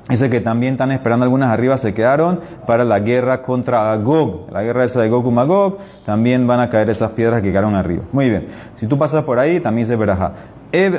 Dice 0.08 0.30
que 0.30 0.40
también 0.40 0.74
están 0.74 0.90
esperando 0.90 1.24
algunas 1.24 1.50
arriba, 1.50 1.76
se 1.76 1.92
quedaron 1.92 2.40
para 2.66 2.84
la 2.84 2.98
guerra 2.98 3.42
contra 3.42 3.94
Gog, 3.96 4.50
la 4.50 4.62
guerra 4.62 4.84
esa 4.84 5.02
de 5.02 5.10
Gog 5.10 5.30
Magog, 5.30 5.76
también 6.06 6.46
van 6.46 6.60
a 6.60 6.70
caer 6.70 6.88
esas 6.88 7.10
piedras 7.10 7.42
que 7.42 7.50
quedaron 7.50 7.74
arriba. 7.74 8.04
Muy 8.10 8.30
bien, 8.30 8.48
si 8.76 8.86
tú 8.86 8.96
pasas 8.96 9.24
por 9.24 9.38
ahí, 9.38 9.60
también 9.60 9.86
se 9.86 9.96
verá. 9.96 10.32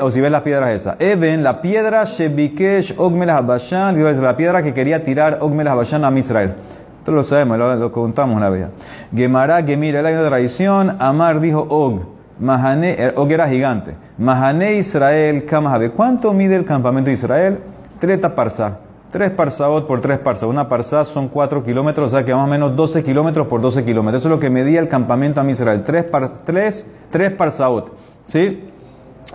O 0.02 0.12
si 0.12 0.22
ves 0.22 0.32
las 0.32 0.42
piedras 0.42 0.72
esas. 0.72 0.96
Eben, 1.00 1.44
la 1.44 1.62
piedra 1.62 2.04
Shebikesh 2.04 2.96
Ogmelah 2.98 3.38
Habashan, 3.38 4.22
la 4.22 4.38
piedra 4.38 4.62
que 4.62 4.74
quería 4.74 5.04
tirar 5.04 5.40
Ogmelah 5.42 5.72
Habashan 5.72 6.06
a 6.06 6.18
Israel. 6.18 6.54
Esto 7.00 7.12
lo 7.12 7.24
sabemos, 7.24 7.58
lo, 7.58 7.92
contamos 7.92 8.36
una 8.36 8.50
vez. 8.50 8.68
Gemara, 9.16 9.64
Gemira, 9.64 10.04
de 10.04 10.28
tradición, 10.28 10.98
Amar 11.00 11.40
dijo 11.40 11.66
Og. 11.70 12.02
Mahane, 12.40 13.14
Og 13.16 13.32
era 13.32 13.48
gigante. 13.48 13.96
Mahane 14.18 14.76
Israel, 14.76 15.46
Kamahabe. 15.46 15.92
¿Cuánto 15.92 16.32
mide 16.34 16.56
el 16.56 16.66
campamento 16.66 17.08
de 17.08 17.14
Israel? 17.14 17.60
Treta 18.00 18.36
parsa. 18.36 18.89
Tres 19.12 19.32
parsaot 19.32 19.88
por 19.88 20.02
tres 20.02 20.20
parsas. 20.20 20.44
Una 20.44 20.70
parsa 20.70 21.04
son 21.04 21.30
cuatro 21.30 21.64
kilómetros, 21.64 22.08
o 22.08 22.10
sea 22.16 22.24
que 22.24 22.34
más 22.34 22.44
o 22.44 22.48
menos 22.48 22.76
12 22.76 23.04
kilómetros 23.04 23.48
por 23.48 23.60
12 23.60 23.84
kilómetros. 23.84 24.22
Eso 24.22 24.30
es 24.30 24.36
lo 24.36 24.40
que 24.40 24.52
medía 24.52 24.80
el 24.80 24.88
campamento 24.88 25.42
a 25.42 25.50
Israel. 25.50 25.84
Tres, 25.84 26.04
par, 26.04 26.30
tres, 26.46 26.86
tres 27.10 27.32
parsaot. 27.32 27.92
¿Sí? 28.26 28.70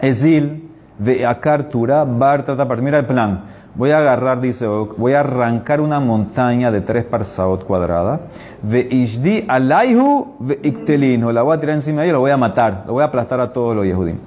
Esil, 0.01 0.71
de 0.97 1.27
Akartura, 1.27 2.05
Bar, 2.05 2.45
Mira 2.81 3.01
el 3.01 3.07
plan. 3.07 3.47
Voy 3.75 3.91
a 3.91 3.99
agarrar, 3.99 4.41
dice, 4.41 4.65
voy 4.67 5.15
a 5.15 5.21
arrancar 5.21 5.81
una 5.81 5.99
montaña 5.99 6.71
de 6.71 6.81
tres 6.81 7.05
parsaot 7.05 7.65
cuadrada. 7.65 8.21
Ve 8.63 8.87
ishdi 8.89 9.45
alaihu 9.49 10.37
ve 10.39 10.61
iktelino. 10.63 11.33
La 11.33 11.43
voy 11.43 11.57
a 11.57 11.61
tirar 11.61 11.75
encima 11.75 12.03
de 12.03 12.07
ella 12.07 12.11
y 12.11 12.13
lo 12.13 12.21
voy 12.21 12.31
a 12.31 12.37
matar. 12.37 12.85
Lo 12.87 12.93
voy 12.93 13.03
a 13.03 13.07
aplastar 13.07 13.41
a 13.41 13.53
todos 13.53 13.75
los 13.75 13.85
yehudim. 13.85 14.19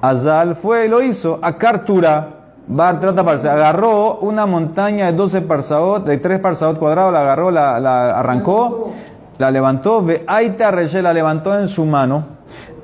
Azal 0.00 0.56
fue 0.56 0.86
y 0.86 0.88
lo 0.88 1.02
hizo. 1.02 1.38
Akartura. 1.42 2.43
Bar 2.66 3.00
trata. 3.00 3.20
Agarró 3.52 4.18
una 4.20 4.46
montaña 4.46 5.06
de 5.06 5.12
12 5.12 5.42
parsaot, 5.42 6.06
de 6.06 6.18
3 6.18 6.38
parsaot 6.40 6.78
cuadrados, 6.78 7.12
la 7.12 7.20
agarró, 7.20 7.50
la, 7.50 7.78
la 7.78 8.18
arrancó, 8.18 8.92
la 9.38 9.50
levantó. 9.50 10.02
Ve 10.02 10.24
aita 10.26 10.70
la 10.70 11.12
levantó 11.12 11.58
en 11.58 11.68
su 11.68 11.84
mano. 11.84 12.26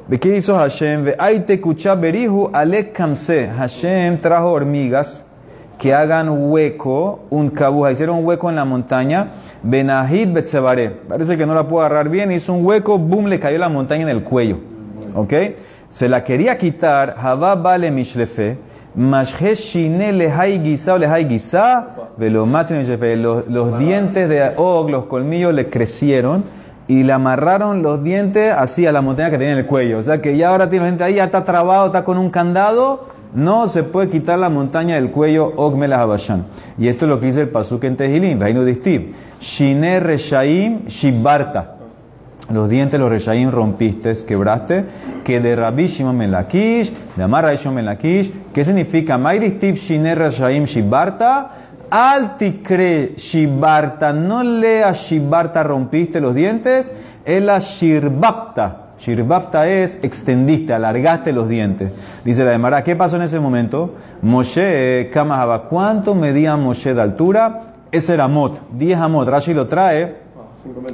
¿Ve 0.09 0.19
qué 0.19 0.37
hizo 0.37 0.57
Hashem? 0.57 1.05
Ve 1.05 1.17
aite 1.19 1.61
kucha 1.61 1.99
kamse. 2.93 3.49
Hashem 3.49 4.19
trajo 4.19 4.51
hormigas 4.51 5.27
que 5.81 5.95
hagan 5.95 6.29
hueco, 6.29 7.21
un 7.31 7.49
cabuja, 7.49 7.91
hicieron 7.91 8.19
un 8.19 8.27
hueco 8.27 8.51
en 8.51 8.57
la 8.57 8.67
montaña, 8.67 9.31
Benahid 9.63 10.29
Betsebare. 10.29 10.91
Parece 10.91 11.39
que 11.39 11.47
no 11.47 11.55
la 11.55 11.67
pudo 11.67 11.81
agarrar 11.81 12.11
bien, 12.11 12.31
hizo 12.33 12.53
un 12.53 12.67
hueco, 12.67 12.99
boom, 12.99 13.29
le 13.29 13.41
cayó 13.41 13.57
la 13.57 13.71
montaña 13.71 14.03
en 14.03 14.11
el 14.11 14.23
cuello. 14.23 14.59
¿Ok? 15.15 15.33
Se 15.89 16.07
la 16.07 16.23
quería 16.23 16.59
quitar, 16.59 17.17
Javá 17.17 17.55
vale 17.55 17.91
mishlefe, 17.91 18.59
Los, 23.17 23.47
los 23.49 23.79
dientes 23.79 24.29
de 24.29 24.53
Og, 24.57 24.91
los 24.91 25.07
colmillos 25.07 25.55
le 25.55 25.71
crecieron 25.71 26.45
y 26.89 27.05
le 27.05 27.13
amarraron 27.13 27.83
los 27.83 28.03
dientes 28.03 28.53
así 28.53 28.87
a 28.87 28.93
la 28.93 29.01
montaña 29.01 29.31
que 29.31 29.39
tenía 29.39 29.53
en 29.53 29.59
el 29.59 29.67
cuello. 29.67 29.99
O 29.99 30.03
sea 30.03 30.21
que 30.21 30.37
ya 30.37 30.49
ahora 30.51 30.69
tiene 30.69 30.87
gente 30.87 31.05
ahí, 31.05 31.15
ya 31.15 31.25
está 31.25 31.45
trabado, 31.45 31.87
está 31.87 32.05
con 32.05 32.19
un 32.19 32.31
candado 32.31 33.21
no 33.35 33.69
se 33.69 33.85
puede 33.85 34.09
quitar 34.09 34.39
la 34.39 34.49
montaña 34.49 34.97
del 34.97 35.11
cuello 35.11 35.53
Ogmela 35.57 36.01
Habashan. 36.01 36.47
Y 36.79 36.89
esto 36.89 37.05
es 37.05 37.09
lo 37.09 37.21
que 37.21 37.27
dice 37.27 37.43
el 37.43 37.49
Pasuk 37.49 37.85
en 37.85 37.97
Tehilim, 37.97 38.41
Reino 38.41 38.65
de 38.65 38.75
Steve. 38.75 39.13
Shine 39.41 40.01
Reshaim 40.01 40.87
Shibarta. 40.87 41.80
Los 42.51 42.69
dientes 42.69 42.99
los 42.99 43.11
Reshaim 43.11 43.51
rompiste, 43.51 44.13
quebraste. 44.27 44.85
Que 45.25 45.41
de 45.41 45.55
Rabbi 45.55 45.87
Shimon 45.87 46.17
Melakish, 46.17 46.93
de 47.17 47.23
Amar 47.23 47.47
Melakish. 47.73 48.33
¿Qué 48.53 48.65
significa? 48.65 49.17
Mairi 49.17 49.53
Steve 49.53 49.77
Shine 49.77 50.15
Reshaim 50.15 50.65
Shibarta. 50.65 51.53
Altikre 51.91 53.15
Shibarta. 53.17 54.13
No 54.13 54.43
lea 54.43 54.93
Shibarta 54.93 55.63
rompiste 55.63 56.21
los 56.21 56.35
dientes. 56.35 56.93
Es 57.25 57.43
la 57.43 57.61
Shirbapta. 57.61 58.87
Shirbafta 59.01 59.67
es 59.67 59.99
extendiste, 60.03 60.75
alargaste 60.75 61.33
los 61.33 61.49
dientes. 61.49 61.91
Dice 62.23 62.45
la 62.45 62.51
Demara, 62.51 62.85
¿qué 62.85 62.97
pasó 62.97 63.17
en 63.17 63.23
ese 63.23 63.41
momento? 63.41 63.95
Moshe 64.21 65.09
Kamahaba, 65.11 65.63
¿cuánto 65.69 66.15
medía 66.15 66.57
Moshe 66.57 66.93
de 66.93 67.01
altura? 67.01 67.63
Ese 67.91 68.13
era 68.15 68.25
Amot, 68.25 68.61
10 68.73 68.99
Amot. 68.99 69.27
Rashi 69.27 69.55
lo 69.55 69.67
trae 69.67 70.20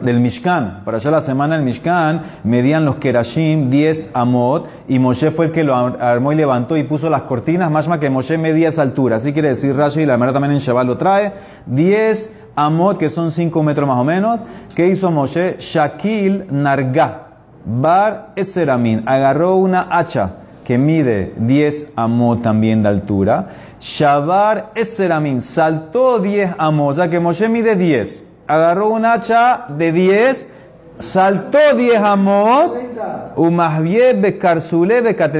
del 0.02 0.20
Mishkan. 0.20 0.82
Para 0.84 0.98
allá 0.98 1.10
la 1.10 1.20
semana 1.20 1.56
el 1.56 1.62
Mishkan 1.62 2.22
medían 2.44 2.84
los 2.84 2.96
Kerashim 2.96 3.70
10 3.70 4.10
Amot 4.14 4.68
y 4.88 4.98
Moshe 4.98 5.30
fue 5.30 5.46
el 5.46 5.52
que 5.52 5.64
lo 5.64 5.74
armó 5.74 6.32
y 6.32 6.36
levantó 6.36 6.76
y 6.76 6.84
puso 6.84 7.10
las 7.10 7.22
cortinas, 7.22 7.70
más 7.70 7.88
que 7.98 8.10
Moshe 8.10 8.38
medía 8.38 8.68
esa 8.68 8.82
altura. 8.82 9.16
Así 9.16 9.32
quiere 9.32 9.50
decir 9.50 9.76
Rashi, 9.76 10.02
y 10.02 10.06
la 10.06 10.12
Demara 10.12 10.32
también 10.32 10.52
en 10.52 10.58
Shabbat 10.58 10.86
lo 10.86 10.96
trae. 10.96 11.32
10 11.66 12.32
Amot, 12.54 12.98
que 12.98 13.08
son 13.08 13.30
5 13.30 13.62
metros 13.62 13.88
más 13.88 13.98
o 13.98 14.04
menos. 14.04 14.40
¿Qué 14.74 14.86
hizo 14.86 15.10
Moshe? 15.10 15.56
Shakil 15.58 16.46
Narga. 16.50 17.22
Bar 17.64 18.32
Eseramin 18.36 19.02
agarró 19.06 19.56
una 19.56 19.88
hacha 19.90 20.34
que 20.64 20.78
mide 20.78 21.34
10 21.36 21.92
amos 21.96 22.42
también 22.42 22.82
de 22.82 22.88
altura. 22.88 23.48
Shabar 23.80 24.70
Eseramin 24.74 25.42
saltó 25.42 26.18
10 26.18 26.54
amos, 26.58 26.92
o 26.92 26.94
sea 26.94 27.10
que 27.10 27.20
Moshe 27.20 27.48
mide 27.48 27.76
10. 27.76 28.24
Agarró 28.46 28.90
una 28.90 29.14
hacha 29.14 29.66
de 29.68 29.90
10, 29.92 30.46
saltó 30.98 31.58
10 31.76 32.00
amos, 32.00 32.72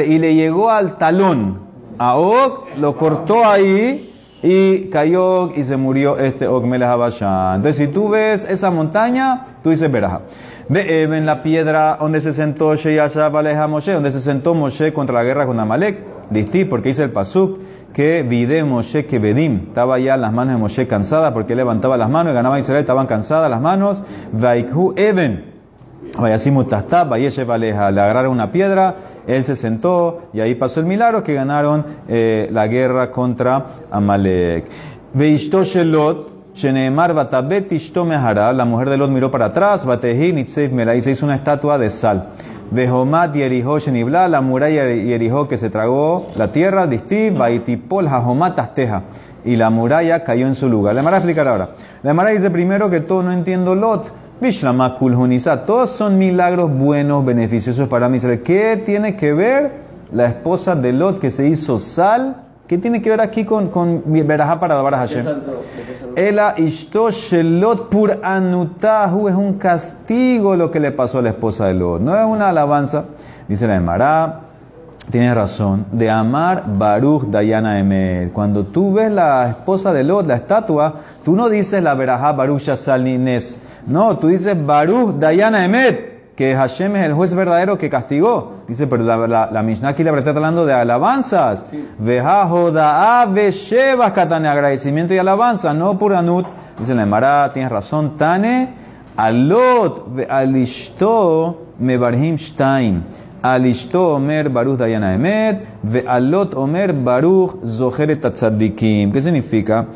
y 0.07 0.19
le 0.19 0.35
llegó 0.35 0.71
al 0.71 0.99
talón. 0.99 1.67
A 1.99 2.17
Og 2.17 2.67
lo 2.77 2.97
cortó 2.97 3.47
ahí 3.47 4.13
y 4.43 4.91
cayó 4.91 5.53
y 5.55 5.65
se 5.65 5.77
murió 5.77 6.19
este 6.19 6.47
Og 6.47 6.65
Entonces, 6.65 7.77
si 7.77 7.87
tú 7.87 8.11
ves 8.11 8.45
esa 8.45 8.71
montaña, 8.71 9.59
tú 9.63 9.71
dices 9.71 9.91
Beraja. 9.91 10.21
Ve 10.69 11.05
en 11.05 11.27
la 11.27 11.43
piedra 11.43 11.97
donde 12.01 12.21
se 12.21 12.33
sentó 12.33 12.75
Sheyashav 12.75 13.69
Moshe, 13.69 13.93
donde 13.93 14.11
se 14.11 14.21
sentó 14.21 14.53
Moshe 14.55 14.93
contra 14.93 15.15
la 15.15 15.25
guerra 15.25 15.47
con 15.47 15.59
Amalek. 15.59 16.17
Distí, 16.29 16.65
porque 16.65 16.89
dice 16.89 17.05
el 17.05 17.11
Pasuk 17.11 17.61
que 17.97 18.23
vide 18.23 18.63
Moshe 18.63 19.07
que 19.07 19.19
Bedim. 19.19 19.69
Estaba 19.69 19.99
ya 19.99 20.19
las 20.19 20.31
manos 20.31 20.57
de 20.57 20.61
Moshe 20.61 20.87
cansadas 20.87 21.33
porque 21.33 21.57
levantaba 21.57 21.97
las 21.97 22.11
manos 22.11 22.33
y 22.33 22.35
ganaba 22.35 22.61
Israel, 22.61 22.81
estaban 22.81 23.07
cansadas 23.07 23.51
las 23.51 23.63
manos. 23.63 24.05
Vaikhu 24.33 24.93
Eben. 24.99 25.55
Le 26.21 28.01
agarraron 28.03 28.33
una 28.33 28.53
piedra, 28.53 28.95
él 29.27 29.47
se 29.47 29.57
sentó 29.57 30.25
y 30.35 30.41
ahí 30.41 30.55
pasó 30.55 30.81
el 30.81 30.85
milagro 30.85 31.23
que 31.23 31.33
ganaron 31.33 31.87
eh, 32.07 32.51
la 32.53 32.67
guerra 32.67 33.11
contra 33.11 33.65
Amalek. 33.91 34.67
La 38.55 38.65
mujer 38.67 38.91
de 38.91 38.97
Lot 38.99 39.11
miró 39.11 39.31
para 39.31 39.47
atrás, 39.47 39.87
Melai, 39.87 41.01
se 41.01 41.11
hizo 41.13 41.25
una 41.25 41.37
estatua 41.37 41.79
de 41.79 41.89
sal. 41.89 42.27
Vehomat 42.71 43.35
Yeriho 43.35 43.79
Shenibla, 43.79 44.29
la 44.29 44.41
muralla 44.41 44.87
Yeriho 44.93 45.47
que 45.49 45.57
se 45.57 45.71
tragó 45.71 46.29
la 46.35 46.51
tierra, 46.51 46.87
Distiv, 46.87 47.37
Baitipol 47.37 48.09
Hahomat 48.09 48.59
Asteja. 48.59 49.03
Y 49.45 49.57
la 49.57 49.71
muralla 49.71 50.25
cayó 50.25 50.47
en 50.47 50.55
su 50.55 50.69
lugar. 50.69 50.95
Le 50.95 51.01
a 51.01 51.17
explicar 51.17 51.47
ahora. 51.47 51.71
La 52.03 52.15
Mara 52.15 52.31
dice 52.31 52.51
primero 52.51 52.91
que 52.91 53.01
todo 53.01 53.23
no 53.23 53.33
entiendo 53.33 53.75
Lot. 53.75 54.13
Kulhunisa, 54.99 55.65
todos 55.65 55.91
son 55.91 56.19
milagros 56.19 56.71
buenos, 56.71 57.25
beneficiosos 57.25 57.89
para 57.89 58.09
mí. 58.09 58.19
¿Qué 58.45 58.83
tiene 58.85 59.17
que 59.17 59.33
ver 59.33 59.73
la 60.13 60.27
esposa 60.27 60.75
de 60.75 60.93
Lot 60.93 61.21
que 61.21 61.31
se 61.31 61.47
hizo 61.47 61.79
sal? 61.79 62.46
¿Qué 62.67 62.79
tiene 62.79 63.01
que 63.01 63.11
ver 63.11 63.21
aquí 63.21 63.45
con, 63.45 63.69
con 63.69 64.03
para 64.29 64.51
a 64.53 64.99
Hashem? 64.99 65.25
Ela 66.17 66.55
ishto 66.57 67.11
shelot 67.11 67.89
pur 67.89 68.19
anutahu 68.23 69.29
es 69.29 69.35
un 69.35 69.55
castigo 69.55 70.57
lo 70.57 70.71
que 70.71 70.81
le 70.81 70.91
pasó 70.91 71.19
a 71.19 71.23
la 71.23 71.29
esposa 71.29 71.67
de 71.67 71.75
Lot. 71.75 72.01
No 72.01 72.17
es 72.17 72.25
una 72.25 72.49
alabanza. 72.49 73.05
Dice 73.47 73.69
la 73.69 73.77
Emara, 73.77 74.41
tienes 75.11 75.35
razón, 75.35 75.87
de 75.93 76.11
amar 76.11 76.65
Baruch 76.67 77.25
Dayana 77.27 77.79
Emet. 77.79 78.33
Cuando 78.33 78.65
tú 78.65 78.95
ves 78.95 79.13
la 79.13 79.49
esposa 79.49 79.93
de 79.93 80.03
Lot, 80.03 80.27
la 80.27 80.35
estatua, 80.35 80.95
tú 81.23 81.37
no 81.37 81.49
dices 81.49 81.81
la 81.81 81.95
Berajá 81.95 82.33
Baruch 82.33 82.63
Salines. 82.75 83.61
No, 83.87 84.19
tú 84.19 84.27
dices 84.29 84.57
Baruch 84.67 85.17
Dayana 85.19 85.65
Emet. 85.65 86.16
Que 86.37 86.55
Hashem 86.55 86.95
es 86.97 87.07
el 87.07 87.15
juez 87.15 87.35
verdadero 87.35 87.79
que 87.79 87.89
castigó. 87.89 88.57
Dice, 88.69 88.87
pero 88.87 89.03
la, 89.03 89.17
la, 89.27 89.51
la 89.51 89.63
Mishnah 89.63 89.89
aquí 89.89 90.05
le 90.05 90.17
está 90.17 90.31
hablando 90.31 90.67
de 90.67 90.75
alabanzas. 90.75 91.65
Veja 91.99 92.47
joda 92.47 93.27
sheva 93.51 94.13
katane, 94.13 94.47
agradecimiento 94.47 95.15
y 95.15 95.19
alabanza, 95.19 95.73
no 95.73 95.99
por 95.99 96.15
anut. 96.15 96.47
Dice 96.79 96.95
la 96.95 97.05
Emara, 97.05 97.51
tienes 97.55 97.73
razón, 97.73 98.17
Tane, 98.17 98.75
alot 99.17 100.15
ve 100.15 100.27
alishto 100.29 101.73
mebarhim 101.79 102.37
shtaim. 102.37 103.03
Alishto 103.43 104.15
Omer 104.15 104.49
Baruch 104.49 104.79
Dayana 104.79 105.15
Emet, 105.15 105.63
Alot 106.09 106.55
Omer 106.55 106.93
Baruch 106.93 107.65
Zoheret 107.65 108.33
Tzadikim. 108.33 109.13
¿Qué 109.13 109.23
significa? 109.23 109.87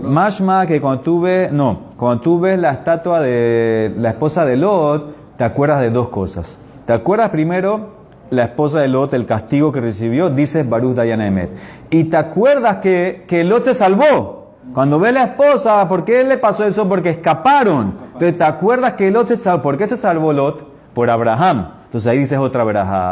Mashma 0.00 0.64
que 0.64 0.80
cuando 0.80 1.02
tú 1.02 1.20
ves, 1.20 1.50
no, 1.50 1.90
cuando 1.96 2.22
tú 2.22 2.38
ves 2.38 2.58
la 2.58 2.70
estatua 2.70 3.20
de 3.20 3.92
la 3.98 4.10
esposa 4.10 4.44
de 4.44 4.56
Lot, 4.56 5.19
te 5.40 5.44
acuerdas 5.44 5.80
de 5.80 5.88
dos 5.88 6.10
cosas. 6.10 6.60
¿Te 6.84 6.92
acuerdas 6.92 7.30
primero 7.30 7.94
la 8.28 8.42
esposa 8.42 8.80
de 8.80 8.88
Lot, 8.88 9.14
el 9.14 9.24
castigo 9.24 9.72
que 9.72 9.80
recibió? 9.80 10.28
Dices 10.28 10.68
Baruch 10.68 10.94
Dayana 10.94 11.26
Emet. 11.26 11.48
Y 11.88 12.04
te 12.04 12.18
acuerdas 12.18 12.76
que, 12.76 13.24
que 13.26 13.42
Lot 13.42 13.64
se 13.64 13.74
salvó. 13.74 14.50
Cuando 14.74 15.00
ve 15.00 15.12
la 15.12 15.22
esposa, 15.22 15.88
¿por 15.88 16.04
qué 16.04 16.24
le 16.24 16.36
pasó 16.36 16.66
eso? 16.66 16.86
Porque 16.86 17.08
escaparon. 17.08 17.94
Entonces, 18.12 18.36
¿te 18.36 18.44
acuerdas 18.44 18.92
que 18.92 19.10
Lot 19.10 19.28
se 19.28 19.36
salvó? 19.36 19.62
¿Por 19.62 19.78
qué 19.78 19.88
se 19.88 19.96
salvó 19.96 20.30
Lot? 20.34 20.62
Por 20.92 21.08
Abraham. 21.08 21.70
Entonces 21.86 22.10
ahí 22.10 22.18
dices 22.18 22.38
otra. 22.38 22.62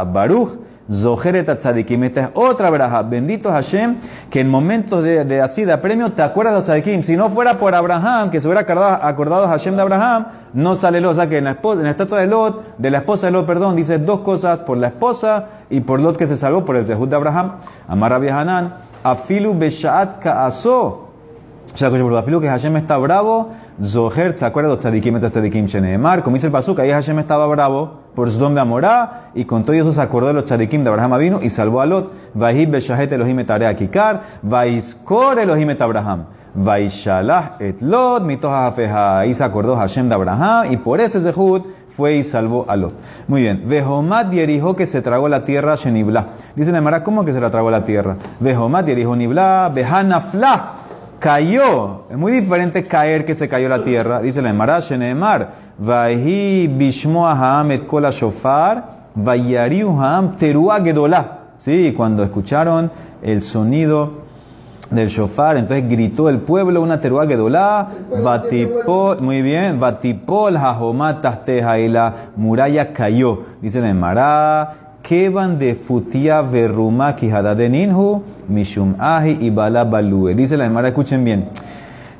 Baruch, 0.04 0.50
Zoheret 0.90 1.46
Tzadikim. 1.58 2.04
Esta 2.04 2.20
es 2.20 2.28
otra 2.34 2.70
veraja. 2.70 3.02
Bendito 3.02 3.50
Hashem, 3.50 3.98
que 4.30 4.40
en 4.40 4.48
momentos 4.48 5.02
de, 5.02 5.24
de 5.24 5.40
así, 5.40 5.64
de 5.64 5.76
premio, 5.78 6.12
te 6.12 6.22
acuerdas 6.22 6.54
de 6.54 6.58
los 6.60 6.68
Tzadikim. 6.68 7.02
Si 7.02 7.16
no 7.16 7.28
fuera 7.30 7.58
por 7.58 7.74
Abraham, 7.74 8.30
que 8.30 8.40
se 8.40 8.46
hubiera 8.46 8.62
acordado, 8.62 9.04
acordado 9.04 9.48
Hashem 9.48 9.76
de 9.76 9.82
Abraham, 9.82 10.26
no 10.54 10.76
sale 10.76 11.00
Lot. 11.00 11.12
O 11.12 11.14
sea 11.14 11.28
que 11.28 11.38
en 11.38 11.44
la, 11.44 11.52
esposa, 11.52 11.80
en 11.80 11.84
la 11.84 11.90
estatua 11.90 12.20
de 12.20 12.26
Lot, 12.26 12.76
de 12.78 12.90
la 12.90 12.98
esposa 12.98 13.26
de 13.26 13.32
Lot, 13.32 13.46
perdón, 13.46 13.76
dice 13.76 13.98
dos 13.98 14.20
cosas 14.20 14.60
por 14.60 14.78
la 14.78 14.88
esposa 14.88 15.46
y 15.70 15.80
por 15.80 16.00
Lot 16.00 16.16
que 16.16 16.26
se 16.26 16.36
salvó 16.36 16.64
por 16.64 16.76
el 16.76 16.86
Zehut 16.86 17.08
de 17.08 17.16
Abraham. 17.16 17.56
Amar 17.86 18.12
Rabbi 18.12 18.28
Hanan, 18.28 18.74
Afilu 19.02 19.54
Beshaat 19.58 20.20
Kaaso. 20.20 21.07
O 21.72 21.76
sea, 21.76 21.88
afilu 21.88 22.40
que 22.40 22.48
Hashem 22.48 22.76
está 22.76 22.96
bravo, 22.96 23.50
Zoher, 23.80 24.36
¿se 24.36 24.44
acuerda 24.44 24.76
tzadikim 24.76 25.20
tzadikim 25.20 25.66
sheneemar? 25.66 26.22
Como 26.22 26.34
dice 26.34 26.46
el 26.46 26.52
pasuk, 26.52 26.80
ahí 26.80 26.90
Hashem 26.90 27.18
estaba 27.18 27.46
bravo 27.46 28.00
por 28.14 28.30
su 28.30 28.38
don 28.38 28.54
de 28.54 28.60
Amorá, 28.60 29.30
y 29.34 29.44
con 29.44 29.64
todo 29.64 29.76
eso 29.76 29.92
se 29.92 30.00
acordó 30.00 30.28
de 30.28 30.32
los 30.32 30.44
tzadikim 30.44 30.82
de 30.82 30.88
Abraham 30.90 31.18
vino 31.18 31.40
y 31.42 31.50
salvó 31.50 31.80
a 31.80 31.86
Lot. 31.86 32.12
Vahib 32.34 32.70
beshahet 32.70 33.12
Elohim 33.12 33.40
et 33.40 33.76
kikar, 33.76 34.22
vaiskor 34.42 35.38
Elohim 35.38 35.70
et 35.70 35.80
Abraham. 35.80 36.24
Vaishalah 36.54 37.56
et 37.60 37.80
Lot, 37.82 38.24
mitoja 38.24 38.66
hafeja. 38.66 39.20
Ahí 39.20 39.34
se 39.34 39.44
acordó 39.44 39.76
Hashem 39.76 40.08
de 40.08 40.14
Abraham, 40.14 40.72
y 40.72 40.78
por 40.78 41.00
ese 41.00 41.20
zehut 41.20 41.64
fue 41.90 42.14
y 42.14 42.24
salvó 42.24 42.64
a 42.66 42.76
Lot. 42.76 42.94
Muy 43.28 43.42
bien. 43.42 43.64
Vehomat 43.66 44.30
dierijo 44.30 44.74
que 44.74 44.86
se 44.86 45.02
tragó 45.02 45.28
la 45.28 45.42
tierra 45.42 45.74
Shenibla. 45.76 46.28
Dice 46.56 46.72
la 46.72 46.80
Mara, 46.80 47.04
¿cómo 47.04 47.24
que 47.24 47.32
se 47.32 47.40
la 47.40 47.50
tragó 47.50 47.70
la 47.70 47.84
tierra? 47.84 48.16
Vehomat 48.40 48.86
dierijo 48.86 49.14
nibla, 49.14 49.70
vehanafla 49.74 50.77
cayó. 51.18 52.04
Es 52.10 52.16
muy 52.16 52.32
diferente 52.32 52.84
caer 52.84 53.24
que 53.24 53.34
se 53.34 53.48
cayó 53.48 53.68
la 53.68 53.82
tierra. 53.82 54.20
Dice 54.20 54.42
la 54.42 54.50
Emara, 54.50 54.80
Sheneemar, 54.80 55.68
Vahi 55.78 56.66
bishmo 56.66 57.26
aham 57.28 57.70
et 57.70 57.86
kola 57.86 58.10
shofar, 58.10 58.82
vayariu 59.14 59.90
ha'am 60.00 60.36
terua 60.36 60.80
gedolá. 60.80 61.38
Sí, 61.56 61.94
cuando 61.96 62.24
escucharon 62.24 62.90
el 63.22 63.42
sonido 63.42 64.26
del 64.90 65.08
shofar, 65.08 65.56
entonces 65.56 65.88
gritó 65.88 66.28
el 66.28 66.38
pueblo 66.38 66.80
una 66.80 66.98
terua 66.98 67.26
gedolá, 67.26 67.88
batipol, 68.24 69.20
muy 69.20 69.42
bien, 69.42 69.78
batipol 69.78 70.56
hajomat 70.56 71.20
tasteja 71.20 71.78
y 71.78 71.88
la 71.88 72.14
muralla 72.36 72.92
cayó. 72.92 73.42
Dice 73.60 73.80
la 73.80 73.90
Emara, 73.90 74.87
Kevan 75.08 75.58
de 75.58 75.74
Futia 75.74 76.42
Verruma 76.42 77.16
Ninhu, 77.16 78.22
Mishum 78.46 78.94
Ahi 78.98 79.38
y 79.40 79.48
Bala 79.48 79.84
Balue. 79.84 80.34
Dice 80.34 80.58
la 80.58 80.64
Gemara, 80.64 80.88
escuchen 80.88 81.24
bien. 81.24 81.48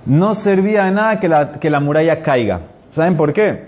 No 0.07 0.35
servía 0.35 0.85
de 0.85 0.93
nada 0.93 1.21
que 1.21 1.29
la, 1.29 1.53
que 1.53 1.69
la 1.69 1.81
muralla 1.81 2.23
caiga. 2.23 2.61
¿Saben 2.95 3.15
por 3.15 3.35
qué? 3.35 3.68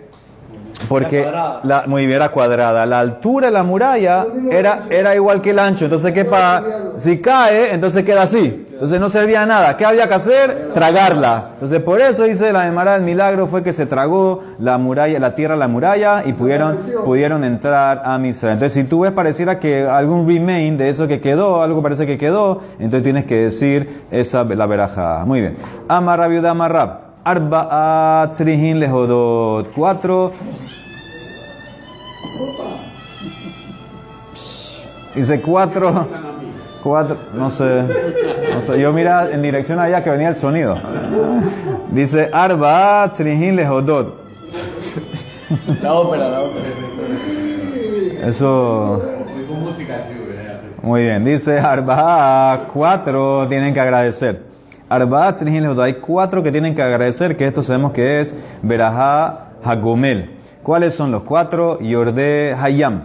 Porque 0.88 1.30
la, 1.62 1.84
muy 1.86 2.06
bien, 2.06 2.16
era 2.16 2.30
cuadrada. 2.30 2.86
La 2.86 3.00
altura 3.00 3.48
de 3.48 3.52
la 3.52 3.62
muralla 3.62 4.26
era, 4.50 4.82
era 4.90 5.14
igual 5.14 5.40
que 5.40 5.50
el 5.50 5.58
ancho. 5.58 5.84
Entonces, 5.84 6.12
¿qué 6.12 6.24
pasa? 6.24 6.64
Si 6.96 7.18
cae, 7.18 7.72
entonces 7.72 8.04
queda 8.04 8.22
así. 8.22 8.66
Entonces 8.80 8.98
no 8.98 9.10
servía 9.10 9.44
nada. 9.44 9.76
¿Qué 9.76 9.84
había 9.84 10.08
que 10.08 10.14
hacer? 10.14 10.70
Tragarla. 10.72 11.50
Entonces 11.52 11.80
por 11.80 12.00
eso 12.00 12.24
dice 12.24 12.50
la 12.50 12.66
Emara, 12.66 12.96
el 12.96 13.02
milagro 13.02 13.46
fue 13.46 13.62
que 13.62 13.74
se 13.74 13.84
tragó 13.84 14.42
la 14.58 14.78
muralla, 14.78 15.20
la 15.20 15.34
tierra, 15.34 15.54
la 15.54 15.68
muralla 15.68 16.22
y 16.24 16.32
pudieron, 16.32 16.78
pudieron 17.04 17.44
entrar 17.44 18.00
a 18.06 18.16
Misra. 18.16 18.52
Entonces 18.52 18.72
si 18.72 18.84
tú 18.84 19.00
ves 19.00 19.12
pareciera 19.12 19.58
que 19.58 19.86
algún 19.86 20.26
remain 20.26 20.78
de 20.78 20.88
eso 20.88 21.06
que 21.06 21.20
quedó, 21.20 21.62
algo 21.62 21.82
parece 21.82 22.06
que 22.06 22.16
quedó, 22.16 22.62
entonces 22.78 23.02
tienes 23.02 23.26
que 23.26 23.36
decir 23.42 24.04
esa 24.10 24.44
la 24.44 24.64
veraja. 24.64 25.24
Muy 25.26 25.42
bien. 25.42 25.58
Amarra 25.86 26.26
viuda 26.28 26.54
amarrab. 27.24 27.54
Arba 27.54 28.32
trihin 28.34 28.80
lehodot. 28.80 29.72
Cuatro. 29.74 30.32
Dice 35.14 35.40
cuatro. 35.42 36.08
Cuatro, 36.82 37.18
no 37.34 37.50
sé, 37.50 37.84
no 38.54 38.62
sé. 38.62 38.80
Yo 38.80 38.90
mira 38.90 39.30
en 39.30 39.42
dirección 39.42 39.78
allá 39.78 40.02
que 40.02 40.08
venía 40.08 40.30
el 40.30 40.38
sonido. 40.38 40.78
Dice 41.90 42.30
Arba 42.32 43.12
Trihin 43.12 43.54
Lehodot. 43.54 44.18
La 45.82 45.92
ópera, 45.92 46.26
la 46.26 46.40
ópera. 46.40 46.64
Eso. 48.26 49.02
Muy 50.82 51.02
bien. 51.02 51.22
Dice 51.22 51.58
Arba, 51.58 52.66
cuatro 52.72 53.46
tienen 53.46 53.74
que 53.74 53.80
agradecer. 53.80 54.49
Arba 54.90 55.32
Trihin 55.34 55.62
Lehodot. 55.62 55.84
Hay 55.84 55.94
cuatro 55.94 56.42
que 56.42 56.50
tienen 56.52 56.74
que 56.74 56.82
agradecer, 56.82 57.36
que 57.36 57.46
esto 57.46 57.62
sabemos 57.62 57.92
que 57.92 58.20
es 58.20 58.34
Berajá 58.62 59.52
Hagomel. 59.62 60.38
¿Cuáles 60.64 60.94
son 60.94 61.12
los 61.12 61.22
cuatro? 61.22 61.80
Yordé 61.80 62.54
Hayam, 62.60 63.04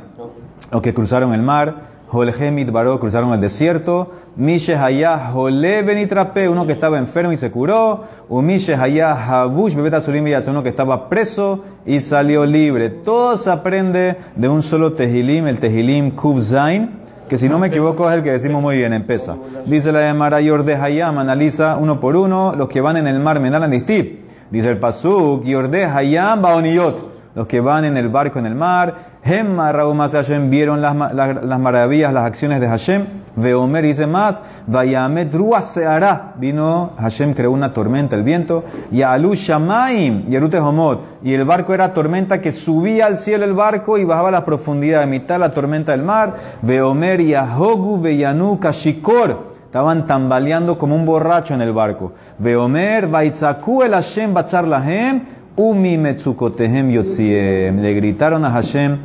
los 0.71 0.81
que 0.81 0.93
cruzaron 0.93 1.33
el 1.33 1.43
mar. 1.43 1.95
Jolhemit 2.07 2.71
Baró 2.71 2.99
cruzaron 2.99 3.33
el 3.33 3.41
desierto. 3.41 4.11
Mishe 4.35 4.75
Hayah 4.75 5.31
Jole 5.31 5.83
Benitrape, 5.83 6.49
uno 6.49 6.65
que 6.65 6.73
estaba 6.73 6.97
enfermo 6.97 7.31
y 7.31 7.37
se 7.37 7.51
curó. 7.51 8.03
Umishe 8.29 8.75
Hayah 8.75 9.43
Habush 9.43 9.75
Bebeta 9.75 10.01
Surim 10.01 10.25
uno 10.47 10.63
que 10.63 10.69
estaba 10.69 11.07
preso 11.07 11.63
y 11.85 11.99
salió 11.99 12.45
libre. 12.45 12.89
Todo 12.89 13.37
se 13.37 13.51
aprende 13.51 14.17
de 14.35 14.49
un 14.49 14.61
solo 14.61 14.93
Tehilim, 14.93 15.47
el 15.47 15.59
Tehilim 15.59 16.11
Kuv 16.11 16.41
Zain, 16.41 17.04
que 17.29 17.37
si 17.37 17.49
no 17.49 17.57
me 17.59 17.67
equivoco 17.67 18.09
es 18.09 18.17
el 18.17 18.23
que 18.23 18.31
decimos 18.31 18.61
muy 18.61 18.77
bien, 18.77 18.93
empieza. 18.93 19.35
Dice 19.65 19.91
la 19.91 19.99
de 19.99 20.13
Marayor 20.13 20.63
de 20.63 20.75
Hayam, 20.75 21.17
analiza 21.17 21.77
uno 21.77 21.99
por 21.99 22.15
uno 22.15 22.53
los 22.55 22.69
que 22.69 22.81
van 22.81 22.97
en 22.97 23.07
el 23.07 23.19
mar 23.19 23.39
Menalan 23.39 23.71
Dice 23.71 24.69
el 24.69 24.77
Pasuk, 24.77 25.43
Yorde 25.43 25.85
Hayam 25.85 26.41
Baoniyot 26.41 27.14
los 27.35 27.47
que 27.47 27.59
van 27.59 27.85
en 27.85 27.97
el 27.97 28.09
barco 28.09 28.39
en 28.39 28.45
el 28.45 28.55
mar. 28.55 29.15
Hemma 29.23 29.71
Raumas 29.71 30.13
Hashem 30.13 30.49
vieron 30.49 30.81
las, 30.81 30.95
las, 30.95 31.59
maravillas, 31.59 32.13
las 32.13 32.25
acciones 32.25 32.61
de 32.61 32.67
Hashem. 32.67 33.05
Veomer 33.35 33.83
dice 33.83 34.07
más, 34.07 34.41
Vayamet 34.67 35.31
se 35.61 35.85
hará. 35.85 36.33
Vino, 36.37 36.91
Hashem 36.97 37.33
creó 37.33 37.51
una 37.51 37.73
tormenta, 37.73 38.15
el 38.15 38.23
viento. 38.23 38.63
Y 38.91 39.01
Alu 39.01 39.33
Shamaim, 39.33 40.27
Yerute 40.29 40.59
Homot. 40.59 41.01
Y 41.23 41.33
el 41.33 41.43
barco 41.43 41.73
era 41.73 41.93
tormenta 41.93 42.39
que 42.39 42.51
subía 42.51 43.07
al 43.07 43.17
cielo 43.17 43.43
el 43.43 43.53
barco 43.53 43.97
y 43.97 44.05
bajaba 44.05 44.29
a 44.29 44.31
la 44.31 44.45
profundidad, 44.45 45.01
de 45.01 45.07
mitad 45.07 45.39
la 45.39 45.53
tormenta 45.53 45.91
del 45.91 46.03
mar. 46.03 46.35
Veomer 46.61 47.19
y 47.19 47.33
Ahogu 47.33 47.99
Veyanu 47.99 48.59
Kashikor 48.59 49.55
estaban 49.75 50.07
tambaleando 50.07 50.77
como 50.77 50.95
un 50.95 51.05
borracho 51.05 51.53
en 51.53 51.59
el 51.59 51.73
barco. 51.73 52.13
Veomer, 52.37 53.07
Vaitzaku 53.07 53.83
el 53.83 53.91
Hashem 53.91 54.33
Lahem, 54.33 55.21
Umi 55.57 55.97
metzukotehem 55.97 56.89
yotziem. 56.89 57.81
Le 57.81 57.93
gritaron 57.93 58.43
a 58.43 58.51
Hashem 58.51 58.97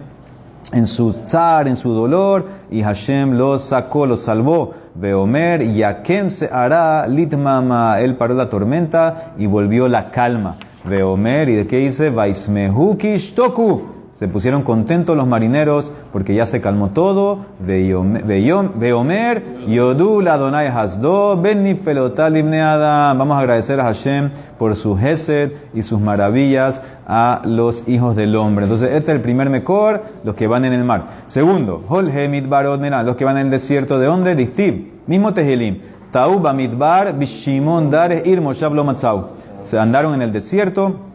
en 0.72 0.86
su 0.86 1.12
zar, 1.12 1.68
en 1.68 1.76
su 1.76 1.92
dolor, 1.92 2.46
y 2.70 2.82
Hashem 2.82 3.32
los 3.32 3.64
sacó, 3.64 4.06
los 4.06 4.22
salvó. 4.22 4.74
Beomer, 4.94 5.72
Yakem 5.72 6.30
se 6.30 6.48
hará 6.52 7.06
litmama. 7.06 8.00
Él 8.00 8.16
paró 8.16 8.34
la 8.34 8.50
tormenta 8.50 9.32
y 9.38 9.46
volvió 9.46 9.86
la 9.88 10.10
calma. 10.10 10.56
Beomer, 10.84 11.48
¿y 11.50 11.54
de 11.54 11.66
qué 11.66 11.78
dice? 11.78 12.10
Vaismehu 12.10 12.98
toku. 13.34 13.99
Se 14.20 14.28
pusieron 14.28 14.60
contentos 14.60 15.16
los 15.16 15.26
marineros 15.26 15.94
porque 16.12 16.34
ya 16.34 16.44
se 16.44 16.60
calmó 16.60 16.90
todo. 16.90 17.46
Veomer, 17.58 19.44
Yodul 19.66 20.28
Adonai 20.28 20.66
Hasdo, 20.66 21.42
Adam. 21.42 23.18
Vamos 23.18 23.34
a 23.34 23.38
agradecer 23.38 23.80
a 23.80 23.84
Hashem 23.84 24.28
por 24.58 24.76
su 24.76 24.94
Gesed 24.94 25.52
y 25.72 25.82
sus 25.82 26.02
maravillas 26.02 26.82
a 27.06 27.40
los 27.46 27.88
hijos 27.88 28.14
del 28.14 28.36
hombre. 28.36 28.66
Entonces, 28.66 28.88
este 28.88 29.10
es 29.10 29.16
el 29.16 29.22
primer 29.22 29.48
Mekor, 29.48 30.02
los 30.22 30.34
que 30.34 30.46
van 30.46 30.66
en 30.66 30.74
el 30.74 30.84
mar. 30.84 31.06
Segundo, 31.26 31.82
Holhemit 31.88 32.46
Barodnera, 32.46 33.02
los 33.02 33.16
que 33.16 33.24
van 33.24 33.38
en 33.38 33.46
el 33.46 33.50
desierto. 33.50 33.98
¿De 33.98 34.04
dónde? 34.04 34.34
Distib. 34.34 35.00
Mismo 35.06 35.32
Tehilim. 35.32 35.80
Tauba 36.10 36.52
Midbar, 36.52 37.18
Bishimon 37.18 37.88
Dare, 37.88 38.22
Ir 38.26 38.42
Matzau. 38.42 39.28
Se 39.62 39.78
andaron 39.78 40.12
en 40.12 40.20
el 40.20 40.30
desierto 40.30 41.09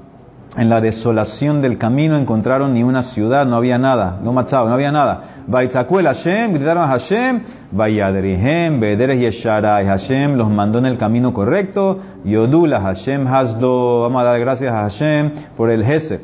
en 0.58 0.70
la 0.70 0.80
desolación 0.80 1.62
del 1.62 1.78
camino 1.78 2.18
encontraron 2.18 2.74
ni 2.74 2.84
una 2.84 3.04
ciudad, 3.04 3.46
no 3.46 3.58
había 3.58 3.78
nada, 3.78 4.20
no 4.24 4.32
machado, 4.32 4.68
no 4.68 4.74
había 4.74 4.92
nada. 4.92 5.24
Baitzakuel 5.48 6.06
Hashem, 6.06 6.54
gritaron 6.54 6.84
a 6.84 6.88
Hashem, 6.88 7.42
Vayadrihem, 7.72 8.80
Bederes 8.80 9.20
Yesharai. 9.20 9.86
Hashem 9.86 10.36
los 10.36 10.50
mandó 10.50 10.80
en 10.80 10.86
el 10.86 10.98
camino 10.98 11.34
correcto. 11.34 12.00
Yodula 12.24 12.80
Hashem 12.80 13.26
Hasdo. 13.26 14.04
Vamos 14.04 14.22
a 14.22 14.26
dar 14.26 14.40
gracias 14.40 14.72
a 14.72 14.84
Hashem 14.84 15.32
por 15.58 15.70
el 15.70 15.84
Hesed. 15.84 16.22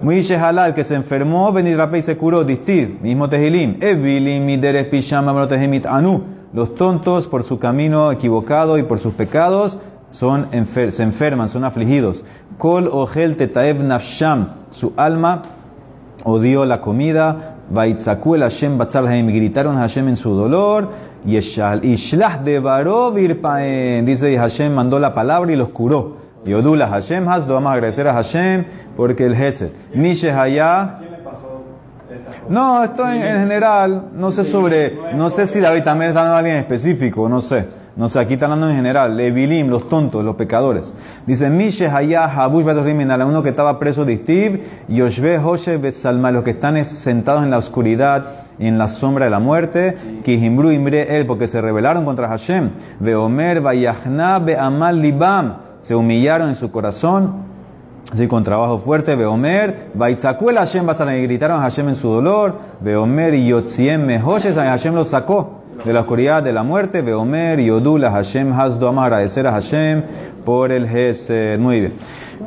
Muishe 0.00 0.36
Halal, 0.36 0.74
que 0.74 0.84
se 0.84 0.94
enfermó, 0.94 1.52
Benidrape 1.52 1.98
y 1.98 2.02
se 2.02 2.16
curó, 2.16 2.44
Distir, 2.44 2.98
mismo 3.02 3.28
Tehilim. 3.28 3.78
Evilim, 3.80 4.44
Mideres 4.44 4.86
Pishama, 4.86 5.48
Anu. 5.88 6.22
Los 6.52 6.74
tontos 6.74 7.28
por 7.28 7.42
su 7.44 7.58
camino 7.58 8.12
equivocado 8.12 8.78
y 8.78 8.82
por 8.82 8.98
sus 8.98 9.14
pecados 9.14 9.78
son 10.12 10.48
se 10.90 11.02
enferman, 11.02 11.48
son 11.48 11.64
afligidos. 11.64 12.24
Kol 12.58 12.88
Ogel 12.92 13.36
Tetaev 13.36 13.80
Nafsham, 13.80 14.48
su 14.70 14.92
alma 14.96 15.42
odió 16.22 16.64
la 16.64 16.80
comida. 16.80 17.56
Vaitzaku 17.70 18.34
el 18.36 18.42
Hashem 18.42 18.78
Batzalheim, 18.78 19.26
gritaron 19.28 19.76
a 19.76 19.80
Hashem 19.80 20.08
en 20.08 20.16
su 20.16 20.34
dolor. 20.34 20.90
Ishlah 21.24 22.38
de 22.38 22.60
Barov 22.60 23.14
dice 23.14 24.36
Hashem 24.36 24.72
mandó 24.72 24.98
la 25.00 25.14
palabra 25.14 25.52
y 25.52 25.56
los 25.56 25.68
curó. 25.68 26.22
Yodula 26.44 26.88
Hashem 26.88 27.28
Hasdo, 27.28 27.54
vamos 27.54 27.70
a 27.70 27.74
agradecer 27.74 28.06
a 28.08 28.14
Hashem 28.14 28.64
porque 28.96 29.24
el 29.24 29.36
Gesed. 29.36 29.70
Mishe 29.94 30.30
Hayah. 30.30 30.98
No, 32.48 32.82
esto 32.82 33.08
en, 33.08 33.22
general, 33.22 34.08
no 34.14 34.30
sé 34.30 34.44
sobre, 34.44 34.98
no 35.14 35.30
sé 35.30 35.46
si 35.46 35.60
David 35.60 35.82
también 35.82 36.10
está 36.10 36.22
dando 36.22 36.34
a 36.34 36.38
alguien 36.38 36.56
específico, 36.56 37.28
no 37.28 37.40
sé. 37.40 37.66
No 37.94 38.08
sé, 38.08 38.20
aquí 38.20 38.34
está 38.34 38.46
hablando 38.46 38.70
en 38.70 38.76
general. 38.76 39.16
Levilim, 39.16 39.68
los 39.68 39.88
tontos, 39.88 40.24
los 40.24 40.36
pecadores. 40.36 40.94
Dice, 41.26 41.50
Mishe 41.50 41.88
Hayah 41.88 42.24
Habush 42.24 42.66
a 42.66 43.26
uno 43.26 43.42
que 43.42 43.50
estaba 43.50 43.78
preso 43.78 44.04
de 44.04 44.16
Steve, 44.16 44.64
Yoshbe 44.88 45.38
Hoshe 45.38 45.76
Betsalma, 45.76 46.30
los 46.30 46.42
que 46.42 46.52
están 46.52 46.82
sentados 46.84 47.42
en 47.42 47.50
la 47.50 47.58
oscuridad 47.58 48.42
en 48.58 48.78
la 48.78 48.88
sombra 48.88 49.24
de 49.24 49.30
la 49.30 49.40
muerte, 49.40 49.96
Kihimbru 50.24 50.70
Imbre 50.70 51.16
él, 51.16 51.26
porque 51.26 51.46
se 51.46 51.60
rebelaron 51.60 52.04
contra 52.04 52.28
Hashem. 52.28 52.70
Veomer 53.00 53.60
Vayachna 53.60 54.38
Beamal 54.38 55.00
Libam, 55.00 55.56
se 55.80 55.94
humillaron 55.94 56.48
en 56.48 56.54
su 56.54 56.70
corazón. 56.70 57.52
Así 58.10 58.26
con 58.28 58.44
trabajo 58.44 58.78
fuerte, 58.78 59.16
Beomer, 59.16 59.90
Baitzakuel 59.94 60.56
Hashem 60.56 60.86
y 60.86 61.22
gritaron 61.22 61.60
a 61.60 61.62
Hashem 61.62 61.88
en 61.88 61.94
su 61.94 62.08
dolor, 62.08 62.56
Beomer 62.80 63.34
y 63.34 63.46
Yotziem 63.46 64.04
Mehoshes, 64.04 64.56
Hashem 64.56 64.94
los 64.94 65.08
sacó 65.08 65.61
de 65.84 65.92
la 65.92 66.00
oscuridad 66.00 66.42
de 66.42 66.52
la 66.52 66.62
muerte, 66.62 67.02
Beomer 67.02 67.58
y 67.58 67.70
Odula 67.70 68.10
Hashem 68.10 68.52
Hasdo, 68.52 68.86
vamos 68.86 69.02
a 69.02 69.06
agradecer 69.06 69.46
a 69.46 69.52
Hashem 69.52 70.02
por 70.44 70.70
el 70.70 70.88
Gesed. 70.88 71.58
Muy 71.58 71.80
bien. 71.80 71.94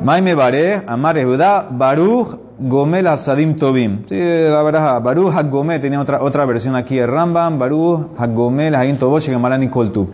Maime 0.02 0.34
Bare, 0.34 0.82
Amar 0.86 1.22
Judá, 1.22 1.68
Baruch 1.70 2.38
Gomel 2.58 3.06
Hasadim 3.06 3.56
Tobim. 3.56 4.04
Sí, 4.08 4.18
la 4.18 4.62
verdad, 4.62 5.02
Baruch 5.02 5.34
Hagomel, 5.34 5.80
tenía 5.80 6.00
otra, 6.00 6.22
otra 6.22 6.46
versión 6.46 6.76
aquí, 6.76 6.98
el 6.98 7.08
Rambam, 7.08 7.58
Baruch 7.58 8.08
Hagomel 8.16 8.74
Hadim 8.74 8.96
Tobosh, 8.96 9.28
Gamarani 9.28 9.68
Koltu. 9.68 10.08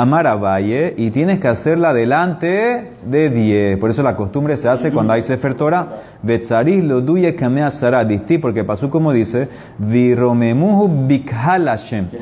Amar 0.00 0.28
a 0.28 0.36
Valle 0.36 0.94
y 0.96 1.10
tienes 1.10 1.40
que 1.40 1.48
hacerla 1.48 1.92
delante 1.92 2.92
de 3.04 3.30
10. 3.30 3.78
Por 3.80 3.90
eso 3.90 4.04
la 4.04 4.14
costumbre 4.14 4.56
se 4.56 4.68
hace 4.68 4.92
cuando 4.92 5.12
hay 5.12 5.22
Sefer 5.22 5.54
Torah. 5.54 5.88
Betzaris 6.22 6.84
lo 6.84 7.00
duye 7.00 7.34
kamea 7.34 7.68
Dice, 8.06 8.38
porque 8.38 8.62
pasó 8.62 8.90
como 8.90 9.12
dice, 9.12 9.48
Viromemuhu 9.78 11.08
bikhal. 11.08 11.68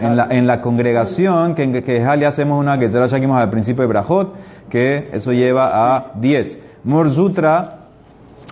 En 0.01 0.17
la, 0.17 0.27
en 0.31 0.47
la 0.47 0.63
congregación, 0.63 1.55
que 1.55 1.65
en 1.65 1.85
que 1.85 1.99
le 2.17 2.25
hacemos 2.25 2.59
una 2.59 2.79
que 2.79 2.89
ya 2.89 3.05
al 3.05 3.51
principio 3.51 3.83
de 3.83 3.89
Brajot, 3.89 4.35
que 4.71 5.11
eso 5.13 5.35
lleva 5.35 5.97
a 5.97 6.13
10. 6.15 6.61
Morzutra, 6.85 7.81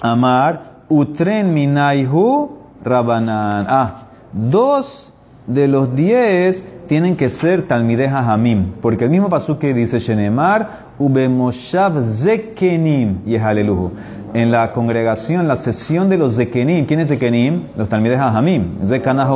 Amar, 0.03 0.83
Utren 0.91 1.55
Minaihu, 1.55 2.59
Rabanan. 2.85 3.65
Ah, 3.71 4.03
dos 4.35 5.14
de 5.47 5.69
los 5.69 5.95
diez 5.95 6.65
tienen 6.87 7.17
que 7.17 7.29
ser 7.29 7.63
Talmideh 7.63 8.09
Hamim, 8.09 8.73
porque 8.81 9.05
el 9.05 9.11
mismo 9.11 9.29
pasú 9.29 9.59
que 9.59 9.75
dice 9.75 9.99
Shenemar, 9.99 10.85
Ubemoshav 10.99 12.03
Zekenim, 12.03 13.19
y 13.27 13.35
es 13.35 13.43
alelujo. 13.43 13.93
En 14.33 14.51
la 14.51 14.73
congregación, 14.73 15.47
la 15.47 15.57
sesión 15.57 16.11
de 16.11 16.19
los 16.19 16.37
Zekenim, 16.37 16.87
¿quién 16.87 17.01
es 17.01 17.09
Zekenim? 17.09 17.65
Los 17.77 17.89
Talmideh 17.89 18.17
Hamim, 18.17 18.79
Zekanah 18.85 19.29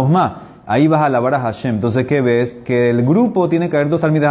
Ahí 0.67 0.87
vas 0.87 1.01
a 1.01 1.07
alabar 1.07 1.35
a 1.35 1.41
Hashem. 1.41 1.77
Entonces, 1.77 2.07
¿qué 2.07 2.21
ves? 2.21 2.53
Que 2.53 2.91
el 2.91 3.03
grupo 3.03 3.49
tiene 3.49 3.71
que 3.71 3.77
haber 3.77 3.89
dos 3.89 4.01
Talmideh. 4.01 4.29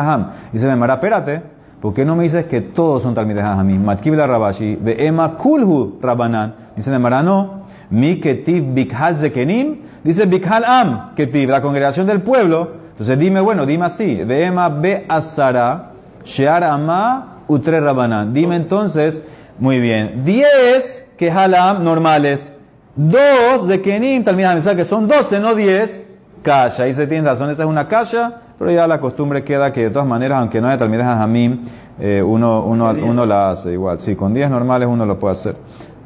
Dice 0.52 0.68
Nemara, 0.68 0.96
espérate, 0.96 1.42
¿por 1.82 1.96
qué 1.96 2.06
no 2.06 2.16
me 2.16 2.24
dices 2.24 2.46
que 2.46 2.62
todos 2.62 3.02
son 3.02 3.16
Talmideh 3.16 3.42
Hamim? 3.42 3.84
Matkib 3.84 4.14
la 4.14 4.28
Rabashi, 4.28 4.78
Ema 4.86 5.36
Kulhu 5.36 5.98
Rabanan. 6.02 6.54
Dice 6.76 6.92
Nemara, 6.92 7.24
no. 7.24 7.66
Mi 7.90 8.20
Ketiv 8.20 8.74
Bikhal 8.74 9.18
Zekenim 9.18 9.78
Dice 10.04 10.26
Bikhal 10.26 10.64
Am, 10.66 11.16
Ketiv, 11.16 11.50
la 11.50 11.62
congregación 11.62 12.08
del 12.08 12.22
pueblo. 12.22 12.72
Entonces 12.92 13.18
dime, 13.20 13.42
bueno, 13.42 13.66
dime 13.66 13.86
así. 13.86 14.24
Veema 14.24 14.70
be 14.70 15.06
asara, 15.08 15.92
shear 16.24 16.64
ama, 16.64 17.44
utre 17.48 17.80
rabanan. 17.80 18.34
Dime 18.34 18.56
entonces, 18.56 19.24
muy 19.60 19.80
bien, 19.80 20.24
10 20.24 21.10
que 21.18 21.32
halam 21.32 21.84
normales, 21.84 22.54
2 22.96 23.68
de 23.68 23.82
kenim, 23.82 24.24
tal 24.24 24.36
vez 24.36 24.68
que 24.68 24.86
son 24.86 25.08
12, 25.08 25.40
no 25.40 25.56
10. 25.56 26.02
Kasha, 26.44 26.84
ahí 26.84 26.94
se 26.94 27.08
tiene 27.08 27.28
razón, 27.28 27.50
esa 27.50 27.64
es 27.64 27.70
una 27.70 27.88
kasha, 27.88 28.42
pero 28.58 28.72
ya 28.72 28.88
la 28.88 29.00
costumbre 29.00 29.44
queda 29.44 29.74
que 29.74 29.84
de 29.84 29.90
todas 29.90 30.08
maneras, 30.08 30.40
aunque 30.40 30.62
no 30.62 30.68
haya 30.68 30.78
tal 30.78 30.90
vez 30.90 31.02
jamim, 31.02 31.66
eh, 32.00 32.22
uno, 32.24 32.64
uno, 32.64 32.92
uno 32.92 33.26
la 33.26 33.52
hace 33.52 33.74
igual. 33.74 34.00
Sí, 34.00 34.16
con 34.16 34.34
10 34.34 34.50
normales 34.50 34.88
uno 34.90 35.06
lo 35.06 35.20
puede 35.20 35.34
hacer, 35.34 35.56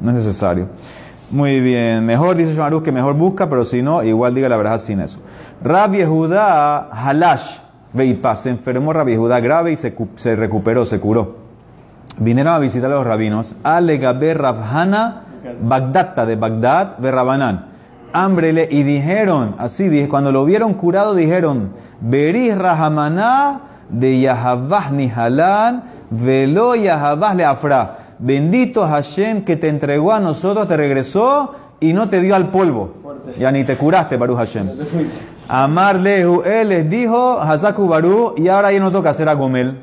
no 0.00 0.10
es 0.10 0.16
necesario. 0.16 0.68
Muy 1.32 1.60
bien, 1.60 2.04
mejor 2.04 2.36
dice 2.36 2.52
Shomarú 2.52 2.82
que 2.82 2.92
mejor 2.92 3.14
busca, 3.14 3.48
pero 3.48 3.64
si 3.64 3.80
no, 3.80 4.02
igual 4.02 4.34
diga 4.34 4.50
la 4.50 4.58
verdad 4.58 4.78
sin 4.78 5.00
eso. 5.00 5.18
Rabbi 5.64 6.04
Judá 6.04 6.90
Halash 6.92 7.56
Veitpa, 7.94 8.36
se 8.36 8.50
enfermó 8.50 8.92
Rabbi 8.92 9.16
Judá 9.16 9.40
grave 9.40 9.72
y 9.72 9.76
se, 9.76 9.96
se, 10.16 10.36
recuperó, 10.36 10.84
se 10.84 11.00
curó. 11.00 11.36
Vinieron 12.18 12.52
a 12.52 12.58
visitar 12.58 12.92
a 12.92 12.96
los 12.96 13.06
rabinos, 13.06 13.54
Alegabe 13.62 14.34
Rabhana 14.34 15.22
Bagdata 15.62 16.26
de 16.26 16.36
Bagdad, 16.36 16.98
Berrabanán. 16.98 17.64
Hambrele 18.12 18.68
y 18.70 18.82
dijeron, 18.82 19.54
así 19.56 19.88
dije, 19.88 20.10
cuando 20.10 20.32
lo 20.32 20.44
vieron 20.44 20.74
curado, 20.74 21.14
dijeron, 21.14 21.72
Beris 22.02 22.58
Rahamaná 22.58 23.62
de 23.88 24.20
Yahavah 24.20 24.90
Nihalán, 24.90 25.84
Velo 26.10 26.74
le 26.74 26.90
Afra. 26.90 28.01
Bendito 28.22 28.86
Hashem 28.86 29.44
que 29.44 29.56
te 29.56 29.68
entregó 29.68 30.12
a 30.12 30.20
nosotros, 30.20 30.68
te 30.68 30.76
regresó 30.76 31.56
y 31.80 31.92
no 31.92 32.08
te 32.08 32.20
dio 32.20 32.36
al 32.36 32.50
polvo. 32.52 32.94
Ya 33.36 33.50
ni 33.50 33.64
te 33.64 33.76
curaste, 33.76 34.16
Baruch 34.16 34.36
Hashem. 34.36 34.70
Amar 35.48 35.96
Lehu, 35.96 36.42
él 36.42 36.68
les 36.68 36.88
dijo, 36.88 37.40
Hazaku 37.40 37.90
y 38.36 38.46
ahora 38.46 38.70
ya 38.70 38.78
no 38.78 38.92
toca 38.92 39.10
hacer 39.10 39.28
a 39.28 39.34
Gomel. 39.34 39.76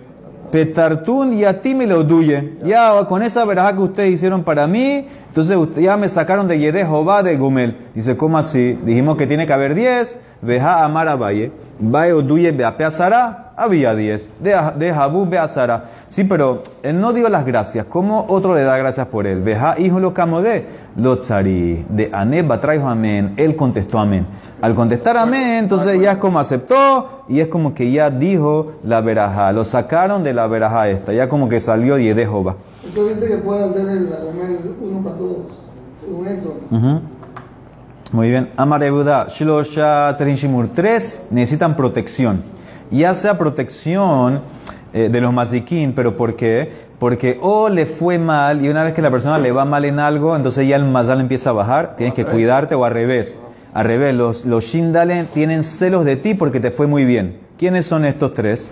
Petartun 0.52 1.34
y 1.34 1.44
a 1.44 1.60
ti 1.60 1.76
me 1.76 1.86
lo 1.86 2.06
duye. 2.06 2.58
Ya 2.64 3.04
con 3.10 3.24
esa 3.24 3.44
verajá 3.44 3.76
que 3.76 3.82
ustedes 3.82 4.14
hicieron 4.14 4.44
para 4.44 4.68
mí, 4.68 5.06
entonces 5.28 5.58
ya 5.76 5.98
me 5.98 6.08
sacaron 6.08 6.48
de 6.48 6.60
Yedeh 6.60 6.88
de 7.24 7.38
Gomel. 7.38 7.76
Dice, 7.94 8.16
¿cómo 8.16 8.38
así? 8.38 8.80
Dijimos 8.86 9.18
que 9.18 9.28
tiene 9.28 9.46
que 9.46 9.52
haber 9.52 9.76
10. 9.76 10.18
Veja 10.42 10.86
Amar 10.86 11.10
a 11.10 11.18
Valle. 11.18 11.52
Valle 11.80 12.14
Oduye 12.14 12.52
Beapeazara 12.52 13.50
había 13.60 13.94
10. 13.94 14.30
De, 14.40 14.94
Jabú 14.94 15.26
Beazara. 15.26 15.90
Sí, 16.08 16.24
pero 16.24 16.64
él 16.82 17.00
no 17.00 17.12
dio 17.12 17.28
las 17.30 17.46
gracias. 17.46 17.86
¿Cómo 17.86 18.26
otro 18.30 18.56
le 18.56 18.64
da 18.64 18.78
gracias 18.78 19.08
por 19.08 19.28
él? 19.28 19.42
Veja, 19.42 19.78
hijo 19.78 20.00
lo 20.00 20.14
camodé. 20.14 20.66
Lo 20.96 21.20
tzari. 21.20 21.86
De 21.90 22.10
Aneba 22.14 22.60
traijo 22.60 22.88
amén. 22.88 23.34
Él 23.36 23.56
contestó 23.56 24.00
amén. 24.00 24.26
Al 24.62 24.76
contestar 24.76 25.18
amén, 25.18 25.64
entonces 25.64 26.00
ya 26.00 26.14
es 26.14 26.18
como 26.18 26.40
aceptó 26.40 27.24
y 27.28 27.42
es 27.42 27.48
como 27.48 27.74
que 27.74 27.92
ya 27.92 28.10
dijo 28.10 28.74
la 28.84 29.02
veraja. 29.02 29.52
Lo 29.52 29.66
sacaron 29.66 30.24
de 30.24 30.34
la 30.34 30.48
veraja 30.48 30.90
esta. 30.90 31.12
Ya 31.12 31.28
como 31.28 31.50
que 31.50 31.60
salió 31.60 31.98
y 31.98 32.08
de 32.14 32.24
Jehová. 32.24 32.56
Entonces 32.86 33.16
dice 33.22 33.28
que 33.28 33.38
puede 33.38 33.64
hacer 33.64 33.90
el 33.90 34.10
uno 34.82 35.04
para 35.04 35.16
todos. 35.18 35.38
Según 36.02 36.28
eso. 36.28 36.56
Muy 38.12 38.30
bien. 38.30 38.50
Amarebuda, 38.58 39.28
Shilosha 39.28 40.16
Trinshimur. 40.18 40.70
Tres 40.74 41.28
necesitan 41.32 41.76
protección 41.76 42.44
ya 42.92 43.16
sea 43.16 43.38
protección 43.38 44.42
eh, 44.94 45.10
de 45.12 45.22
los 45.22 45.34
maziquín, 45.34 45.94
pero 45.94 46.16
¿por 46.18 46.36
qué? 46.36 46.90
Porque 46.98 47.38
o 47.42 47.70
le 47.70 47.86
fue 47.86 48.18
mal 48.18 48.64
y 48.66 48.70
una 48.70 48.84
vez 48.84 48.94
que 48.94 49.02
la 49.02 49.12
persona 49.12 49.38
le 49.38 49.52
va 49.52 49.66
mal 49.66 49.86
en 49.86 50.00
algo, 50.00 50.36
entonces 50.36 50.68
ya 50.68 50.76
el 50.76 50.86
mazal 50.86 51.22
empieza 51.22 51.52
a 51.52 51.54
bajar, 51.54 51.96
tienes 51.96 52.14
que 52.14 52.26
cuidarte 52.26 52.76
o 52.76 52.84
al 52.86 52.94
revés. 52.94 53.38
Al 53.74 53.86
revés, 53.86 54.16
los, 54.16 54.46
los 54.46 54.66
shindalen 54.66 55.28
tienen 55.28 55.64
celos 55.64 56.04
de 56.04 56.16
ti 56.16 56.34
porque 56.34 56.60
te 56.60 56.72
fue 56.72 56.88
muy 56.88 57.06
bien. 57.06 57.40
¿Quiénes 57.58 57.86
son 57.86 58.04
estos 58.04 58.34
tres? 58.34 58.72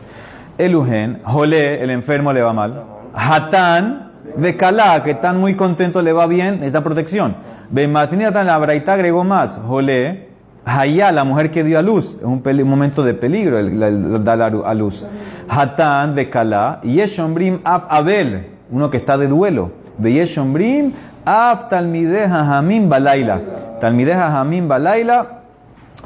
Elugen, 0.58 1.19
Jolé, 1.23 1.84
el 1.84 1.91
enfermo 1.91 2.34
le 2.34 2.41
va 2.41 2.52
mal. 2.52 2.84
Hatán, 3.13 4.12
Bekalá, 4.36 5.04
que 5.04 5.12
están 5.12 5.39
muy 5.39 5.54
contentos 5.54 6.04
le 6.04 6.13
va 6.13 6.26
bien, 6.26 6.56
necesita 6.56 6.84
protección. 6.84 7.36
Bematinatan, 7.69 8.47
la 8.47 8.58
braita 8.58 8.93
agregó 8.93 9.23
más. 9.23 9.60
Jolé, 9.67 10.27
Hayá, 10.65 11.12
la 11.12 11.23
mujer 11.23 11.49
que 11.49 11.63
dio 11.63 11.80
a 11.80 11.82
luz, 11.82 12.17
es 12.19 12.25
un, 12.25 12.41
momento 12.67 13.03
de 13.03 13.13
peligro 13.13 13.58
el, 13.58 14.23
dar 14.23 14.41
a 14.41 14.73
luz. 14.73 15.06
Hatán 15.47 16.13
de 16.15 16.30
Kalá, 16.30 16.82
Yeshombrim 16.84 17.60
Af 17.63 17.86
Abel, 17.89 18.47
uno 18.69 18.89
que 18.89 18.97
está 18.97 19.17
de 19.17 19.27
duelo. 19.27 19.71
Yeshombrim 20.01 20.91
Af 21.25 21.69
talmideh 21.69 22.27
hajamim 22.30 22.89
balaila. 22.89 23.41
Talmideh 23.80 24.15
hajamim 24.15 24.67
balaila. 24.67 25.41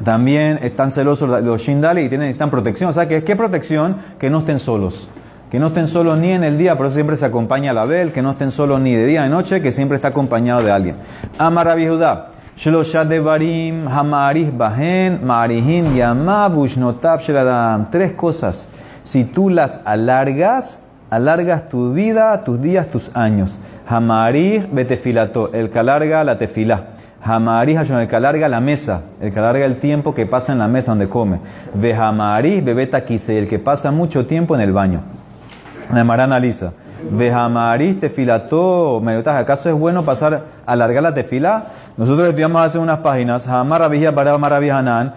También 0.03 0.59
están 0.61 0.89
celosos 0.89 1.43
los 1.43 1.61
shindali 1.61 2.01
y 2.01 2.09
tienen, 2.09 2.27
necesitan 2.27 2.49
protección. 2.49 2.89
O 2.89 2.93
sea, 2.93 3.07
¿qué, 3.07 3.23
¿qué 3.23 3.35
protección? 3.35 3.97
Que 4.19 4.29
no 4.29 4.39
estén 4.39 4.59
solos. 4.59 5.07
Que 5.51 5.59
no 5.59 5.67
estén 5.67 5.87
solos 5.89 6.17
ni 6.17 6.31
en 6.31 6.45
el 6.45 6.57
día, 6.57 6.77
por 6.77 6.85
eso 6.85 6.95
siempre 6.95 7.17
se 7.17 7.25
acompaña 7.25 7.71
a 7.71 7.73
la 7.73 7.83
Bel. 7.83 8.13
Que 8.13 8.21
no 8.21 8.31
estén 8.31 8.51
solos 8.51 8.79
ni 8.79 8.95
de 8.95 9.05
día 9.05 9.23
ni 9.23 9.27
de 9.27 9.35
noche, 9.35 9.61
que 9.61 9.73
siempre 9.73 9.97
está 9.97 10.07
acompañado 10.07 10.63
de 10.63 10.71
alguien. 10.71 10.95
Amar 11.37 11.67
Rabbi 11.67 11.89
Judá. 11.89 12.29
Tres 17.91 18.13
cosas. 18.13 18.67
Si 19.03 19.25
tú 19.25 19.49
las 19.49 19.81
alargas, 19.83 20.81
alargas 21.09 21.67
tu 21.67 21.91
vida, 21.91 22.45
tus 22.45 22.61
días, 22.61 22.87
tus 22.87 23.13
años. 23.13 23.59
Hamarih 23.85 24.69
betefilato. 24.71 25.51
El 25.51 25.69
que 25.69 25.79
alarga 25.79 26.23
la 26.23 26.37
tefilá. 26.37 26.91
Hamarih 27.21 27.75
el 27.75 28.07
que 28.07 28.15
alarga 28.15 28.47
la 28.47 28.61
mesa. 28.61 29.01
El 29.19 29.33
que 29.33 29.39
alarga 29.39 29.65
el 29.65 29.75
tiempo 29.79 30.13
que 30.13 30.25
pasa 30.25 30.53
en 30.53 30.59
la 30.59 30.69
mesa 30.69 30.93
donde 30.93 31.09
come. 31.09 31.39
Ve 31.73 31.93
hamarih 31.93 32.61
bebeta. 32.61 32.99
El 32.99 33.49
que 33.49 33.59
pasa 33.59 33.91
mucho 33.91 34.25
tiempo 34.25 34.55
en 34.55 34.61
el 34.61 34.71
baño. 34.71 35.19
La 35.93 36.03
Mara 36.03 36.23
analiza. 36.23 36.71
Vejamarí 37.11 37.95
tefilató. 37.95 39.01
¿Acaso 39.25 39.69
es 39.69 39.75
bueno 39.75 40.03
pasar, 40.03 40.43
alargar 40.65 41.03
la 41.03 41.13
tefila? 41.13 41.65
Nosotros 41.97 42.27
estudiamos 42.27 42.61
hace 42.61 42.79
unas 42.79 42.99
páginas. 42.99 43.49
Vijia 43.89 44.13
para 44.13 44.37
maravijanan. 44.37 45.13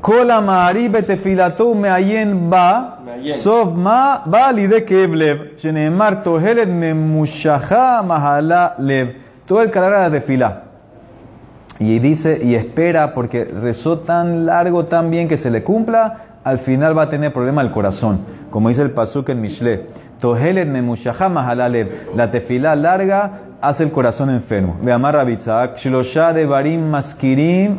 Kola 0.00 0.40
mari 0.40 0.88
betefilató 0.88 1.74
me 1.74 1.88
ayen 1.88 2.50
ba. 2.50 3.00
Sof 3.24 3.74
ma 3.74 4.22
ba 4.24 4.52
lide 4.52 4.84
keblev. 4.84 5.56
Shenemar 5.56 6.22
tohelet 6.22 6.68
me 6.68 6.94
mushaha 6.94 8.02
mahala 8.02 8.74
lev. 8.78 9.16
Todo 9.46 9.62
el 9.62 9.70
que 9.70 9.78
alarga 9.78 10.02
la 10.02 10.10
tefila. 10.10 10.60
Y 11.78 11.98
dice, 11.98 12.40
y 12.42 12.54
espera, 12.54 13.14
porque 13.14 13.44
rezó 13.44 13.98
tan 13.98 14.46
largo, 14.46 14.84
tan 14.84 15.10
bien 15.10 15.26
que 15.26 15.36
se 15.36 15.50
le 15.50 15.64
cumpla, 15.64 16.33
al 16.44 16.58
final 16.58 16.96
va 16.96 17.02
a 17.02 17.08
tener 17.08 17.32
problema 17.32 17.62
el 17.62 17.70
corazón. 17.70 18.20
Como 18.50 18.68
dice 18.68 18.82
el 18.82 18.90
pasuk 18.90 19.30
en 19.30 19.40
Mishle. 19.40 19.86
Tohelet 20.20 20.68
La 22.14 22.30
tefila 22.30 22.76
larga 22.76 23.40
hace 23.60 23.82
el 23.82 23.90
corazón 23.90 24.30
enfermo. 24.30 24.76
Ve 24.82 24.92
amar 24.92 25.14
Rabitzak. 25.14 25.82
De 25.82 26.46
barim 26.46 26.88
maskirim. 26.88 27.76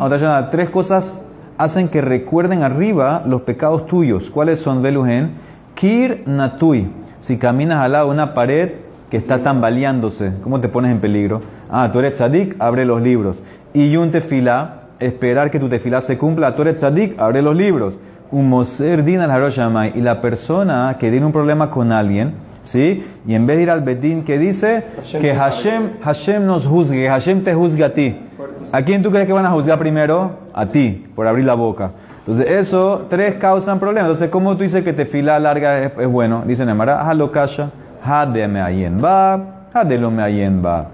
Tres 0.52 0.70
cosas 0.72 1.22
hacen 1.58 1.88
que 1.88 2.02
recuerden 2.02 2.64
arriba 2.64 3.24
los 3.26 3.42
pecados 3.42 3.86
tuyos. 3.86 4.32
¿Cuáles 4.32 4.60
son, 4.60 4.82
Beluhen? 4.82 5.36
Kir 5.76 6.24
natui. 6.26 6.90
Si 7.20 7.38
caminas 7.38 7.78
al 7.78 7.94
lado 7.94 8.08
de 8.08 8.14
una 8.14 8.34
pared 8.34 8.72
que 9.10 9.18
está 9.18 9.44
tambaleándose, 9.44 10.34
¿cómo 10.44 10.60
te 10.60 10.70
pones 10.70 10.92
en 10.92 11.00
peligro? 11.00 11.42
Ah, 11.72 11.90
tú 11.92 12.00
eres 12.00 12.14
tzadik, 12.14 12.56
abre 12.60 12.86
los 12.86 13.02
libros. 13.02 13.44
Y 13.74 13.92
yun 13.92 14.12
tefila, 14.12 14.82
esperar 15.00 15.52
que 15.52 15.60
tu 15.60 15.70
tefila 15.70 16.02
se 16.02 16.18
cumpla. 16.18 16.56
Tú 16.56 16.64
eres 16.64 16.78
tzadik, 16.78 17.20
abre 17.20 17.42
los 17.42 17.56
libros 17.56 18.00
un 18.32 18.50
moser 18.50 19.04
din 19.04 19.20
al 19.20 19.92
y 19.96 20.02
la 20.02 20.22
persona 20.22 20.98
que 21.00 21.10
tiene 21.12 21.26
un 21.26 21.32
problema 21.32 21.70
con 21.70 21.92
alguien, 21.92 22.34
¿sí? 22.62 23.06
Y 23.26 23.36
en 23.36 23.46
vez 23.46 23.58
de 23.58 23.64
ir 23.64 23.70
al 23.70 23.82
bedín, 23.82 24.24
que 24.24 24.38
dice 24.38 24.84
que 25.12 25.34
Hashem, 25.34 26.00
Hashem 26.04 26.46
nos 26.46 26.66
juzgue, 26.66 27.08
Hashem 27.08 27.44
te 27.44 27.54
juzgue 27.54 27.84
a 27.84 27.94
ti. 27.94 28.20
¿A 28.72 28.82
quién 28.82 29.02
tú 29.02 29.12
crees 29.12 29.26
que 29.28 29.34
van 29.34 29.46
a 29.46 29.52
juzgar 29.52 29.80
primero? 29.80 30.32
A 30.54 30.66
ti, 30.66 31.08
por 31.16 31.28
abrir 31.28 31.46
la 31.46 31.54
boca. 31.54 31.92
Entonces, 32.20 32.50
eso, 32.50 33.06
tres 33.10 33.36
causan 33.36 33.80
problemas. 33.80 34.10
Entonces, 34.10 34.30
¿cómo 34.30 34.58
tú 34.58 34.64
dices 34.64 34.84
que 34.84 34.94
te 34.94 35.06
fila 35.06 35.40
larga 35.40 35.78
es, 35.80 36.08
bueno? 36.08 36.44
Dice 36.46 36.66
Nemara, 36.66 37.08
halo 37.08 37.32
kasha, 37.32 37.70
me 38.50 38.62
ayen 38.62 39.02
va, 39.04 39.70
lo 39.74 40.12
me 40.12 40.24
ayen 40.24 40.66
va. 40.66 40.88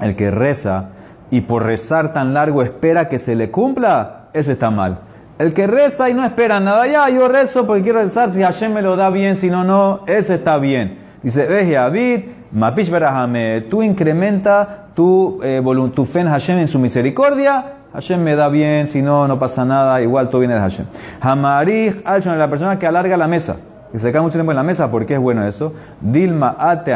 El 0.00 0.16
que 0.16 0.30
reza 0.30 0.86
y 1.30 1.42
por 1.42 1.64
rezar 1.64 2.12
tan 2.12 2.34
largo 2.34 2.62
espera 2.62 3.08
que 3.08 3.18
se 3.18 3.34
le 3.34 3.50
cumpla, 3.50 4.28
ese 4.32 4.52
está 4.52 4.70
mal. 4.70 4.98
El 5.36 5.52
que 5.52 5.66
reza 5.66 6.08
y 6.08 6.14
no 6.14 6.24
espera 6.24 6.60
nada, 6.60 6.86
ya 6.86 7.08
yo 7.08 7.26
rezo 7.26 7.66
porque 7.66 7.82
quiero 7.82 8.00
rezar, 8.00 8.32
si 8.32 8.42
Hashem 8.42 8.72
me 8.72 8.82
lo 8.82 8.94
da 8.94 9.10
bien, 9.10 9.36
si 9.36 9.50
no, 9.50 9.64
no, 9.64 10.02
ese 10.06 10.36
está 10.36 10.58
bien. 10.58 10.98
Dice, 11.24 11.46
veje 11.46 11.72
David, 11.72 12.20
mapish 12.52 12.88
berahame, 12.88 13.62
tú 13.62 13.82
incrementa 13.82 14.86
tu, 14.94 15.40
eh, 15.42 15.60
tu 15.92 16.04
fe 16.04 16.20
en 16.20 16.28
Hashem 16.28 16.60
en 16.60 16.68
su 16.68 16.78
misericordia, 16.78 17.72
Hashem 17.92 18.22
me 18.22 18.36
da 18.36 18.48
bien, 18.48 18.86
si 18.86 19.02
no, 19.02 19.26
no 19.26 19.36
pasa 19.36 19.64
nada, 19.64 20.00
igual 20.02 20.28
todo 20.28 20.38
viene 20.38 20.54
de 20.54 20.60
Hashem. 20.60 20.86
Hamarich, 21.20 22.00
Alshon, 22.04 22.38
la 22.38 22.48
persona 22.48 22.78
que 22.78 22.86
alarga 22.86 23.16
la 23.16 23.26
mesa, 23.26 23.56
que 23.90 23.98
se 23.98 24.12
queda 24.12 24.22
mucho 24.22 24.34
tiempo 24.34 24.52
en 24.52 24.56
la 24.56 24.62
mesa, 24.62 24.88
¿por 24.88 25.04
qué 25.04 25.14
es 25.14 25.20
bueno 25.20 25.44
eso? 25.44 25.72
Dilma 26.00 26.54
ate 26.60 26.94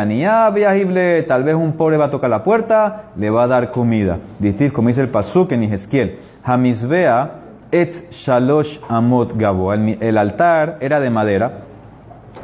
viajible, 0.54 1.24
tal 1.24 1.42
vez 1.42 1.56
un 1.56 1.72
pobre 1.72 1.96
va 1.96 2.04
a 2.04 2.10
tocar 2.10 2.30
la 2.30 2.44
puerta, 2.44 3.06
le 3.16 3.30
va 3.30 3.42
a 3.42 3.46
dar 3.48 3.72
comida. 3.72 4.18
Dice, 4.38 4.72
como 4.72 4.86
dice 4.88 5.00
el 5.00 5.08
pasuk 5.08 5.50
en 5.50 5.64
Ezequiel, 5.64 6.20
Hamisbea, 6.44 7.47
Et 7.70 8.10
Shalosh 8.10 8.78
Amot 8.88 9.36
Gabo. 9.36 9.72
El, 9.72 10.16
altar 10.16 10.78
era 10.80 11.00
de 11.00 11.10
madera, 11.10 11.60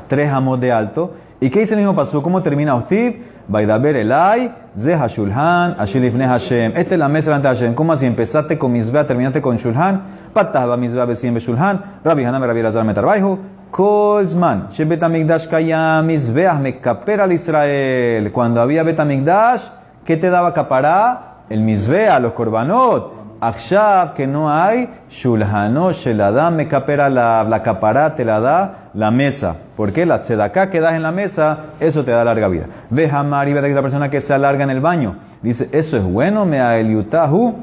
tres 0.06 0.30
amot 0.30 0.60
de 0.60 0.70
alto. 0.70 1.14
¿Y 1.40 1.48
qué 1.48 1.60
dice 1.60 1.74
el 1.74 1.80
mismo 1.80 1.96
paso? 1.96 2.22
¿Cómo 2.22 2.42
termina 2.42 2.74
Ustiv? 2.74 3.24
Baidaber 3.48 3.96
Elai, 3.96 4.50
Ze 4.78 4.96
Hashulhan, 4.96 5.76
Ashilifne 5.78 6.26
Hashem. 6.26 6.72
Esta 6.76 6.94
es 6.94 6.98
la 6.98 7.08
mesa 7.08 7.30
delante 7.30 7.48
de 7.48 7.54
Hashem. 7.54 7.74
¿Cómo 7.74 7.92
así? 7.92 8.06
Empezaste 8.06 8.58
con 8.58 8.72
Mizbea, 8.72 9.06
terminaste 9.06 9.40
con 9.40 9.56
Shulhan. 9.56 10.02
Patah 10.32 10.76
Mizbea 10.76 11.06
Besim 11.06 11.37
Shulhan. 11.38 12.00
Rabbi 12.04 12.24
Hanam 12.24 12.42
Rabbi 12.42 12.62
Lazar 12.62 12.84
Metarbaihu. 12.84 13.38
Kolzman. 13.70 14.68
Shebet 14.70 15.02
Amigdash 15.02 15.48
Kayam 15.48 16.06
Mizbeah 16.06 16.58
Mekaper 16.58 17.20
al 17.20 17.32
Israel. 17.32 18.30
Cuando 18.30 18.60
había 18.60 18.82
Betamigdash, 18.82 19.68
¿qué 20.04 20.16
te 20.16 20.30
daba 20.30 20.52
capará? 20.52 21.38
El 21.48 21.60
Mizbea, 21.60 22.20
los 22.20 22.32
Korbanot. 22.32 23.13
Akshav, 23.48 24.14
que 24.14 24.26
no 24.26 24.50
hay, 24.50 24.88
Shulhano, 25.11 25.92
Sheladam, 25.92 26.57
me 26.57 26.68
capera 26.68 27.09
la, 27.09 27.44
la 27.44 27.62
capará, 27.62 28.14
te 28.14 28.24
la 28.24 28.40
da 28.40 28.90
la 28.94 29.11
mesa. 29.11 29.57
¿Por 29.76 29.92
qué? 29.92 30.07
La 30.07 30.20
tzedaká 30.20 30.70
que 30.70 30.80
das 30.80 30.94
en 30.94 31.02
la 31.02 31.12
mesa, 31.12 31.59
eso 31.80 32.04
te 32.04 32.11
da 32.11 32.24
larga 32.24 32.48
vida. 32.48 32.66
Ve 32.90 33.11
Hamari, 33.11 33.52
ve 33.52 33.68
la 33.68 33.83
persona 33.83 34.09
que 34.09 34.20
se 34.20 34.33
alarga 34.33 34.64
en 34.64 34.70
el 34.70 34.80
baño. 34.80 35.16
Dice, 35.42 35.68
eso 35.72 35.96
es 35.96 36.04
bueno, 36.04 36.46
me 36.46 36.61
a 36.61 36.78
Eliutahu, 36.78 37.54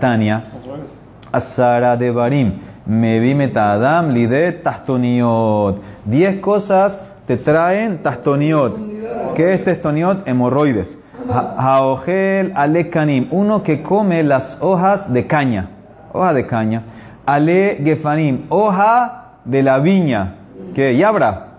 Tania, 0.00 0.44
Asara 1.32 1.96
de 1.96 2.10
Barim, 2.10 2.60
me 2.86 3.18
vi 3.18 3.34
metadam, 3.34 4.10
lide, 4.10 4.52
tastoniot. 4.52 5.80
Diez 6.04 6.40
cosas 6.40 7.00
te 7.26 7.36
traen 7.36 8.02
tastoniot. 8.02 8.76
¿Qué 9.34 9.54
es 9.54 9.64
tastoniot? 9.64 10.28
Hemorroides. 10.28 10.98
Haogel 11.30 12.52
alekanim, 12.54 13.28
uno 13.30 13.62
que 13.62 13.82
come 13.82 14.22
las 14.22 14.58
hojas 14.60 15.12
de 15.12 15.26
caña, 15.26 15.70
hoja 16.12 16.34
de 16.34 16.46
caña. 16.46 16.82
Ale 17.26 17.80
gefanim, 17.82 18.44
hoja 18.48 19.32
de 19.44 19.62
la 19.62 19.78
viña, 19.78 20.34
que 20.74 20.96
yabra. 20.96 21.58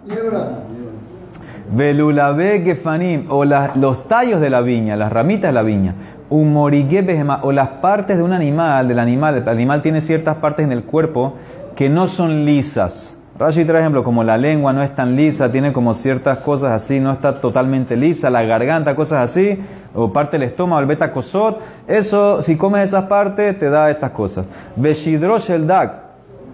Velulabe 1.71 2.61
gefanim, 2.61 3.25
o 3.29 3.43
los 3.45 4.07
tallos 4.07 4.39
de 4.39 4.49
la 4.49 4.61
viña, 4.61 4.95
las 4.95 5.11
ramitas 5.11 5.49
de 5.49 5.53
la 5.53 5.63
viña. 5.63 5.95
Humorigue 6.29 7.23
o 7.41 7.51
las 7.51 7.67
partes 7.67 8.17
de 8.17 8.23
un 8.23 8.33
animal, 8.33 8.87
del 8.87 8.99
animal, 8.99 9.35
el 9.35 9.47
animal 9.47 9.81
tiene 9.81 10.01
ciertas 10.01 10.37
partes 10.37 10.65
en 10.65 10.71
el 10.71 10.83
cuerpo 10.83 11.35
que 11.75 11.89
no 11.89 12.07
son 12.07 12.45
lisas. 12.45 13.14
Rashi 13.37 13.65
trae 13.65 13.81
ejemplo, 13.81 14.01
como 14.01 14.23
la 14.23 14.37
lengua 14.37 14.71
no 14.71 14.81
es 14.81 14.95
tan 14.95 15.17
lisa, 15.17 15.51
tiene 15.51 15.73
como 15.73 15.93
ciertas 15.93 16.37
cosas 16.37 16.71
así, 16.71 17.01
no 17.01 17.11
está 17.11 17.41
totalmente 17.41 17.97
lisa, 17.97 18.29
la 18.29 18.43
garganta, 18.43 18.95
cosas 18.95 19.25
así, 19.25 19.59
o 19.93 20.13
parte 20.13 20.39
del 20.39 20.47
estómago, 20.47 20.79
el 20.79 20.85
beta 20.85 21.11
cosot, 21.11 21.59
eso, 21.85 22.41
si 22.41 22.55
comes 22.55 22.85
esas 22.85 23.05
partes, 23.05 23.59
te 23.59 23.69
da 23.69 23.91
estas 23.91 24.11
cosas. 24.11 24.47
Beshidrosh 24.77 25.49
el 25.49 25.67
dak, 25.67 25.95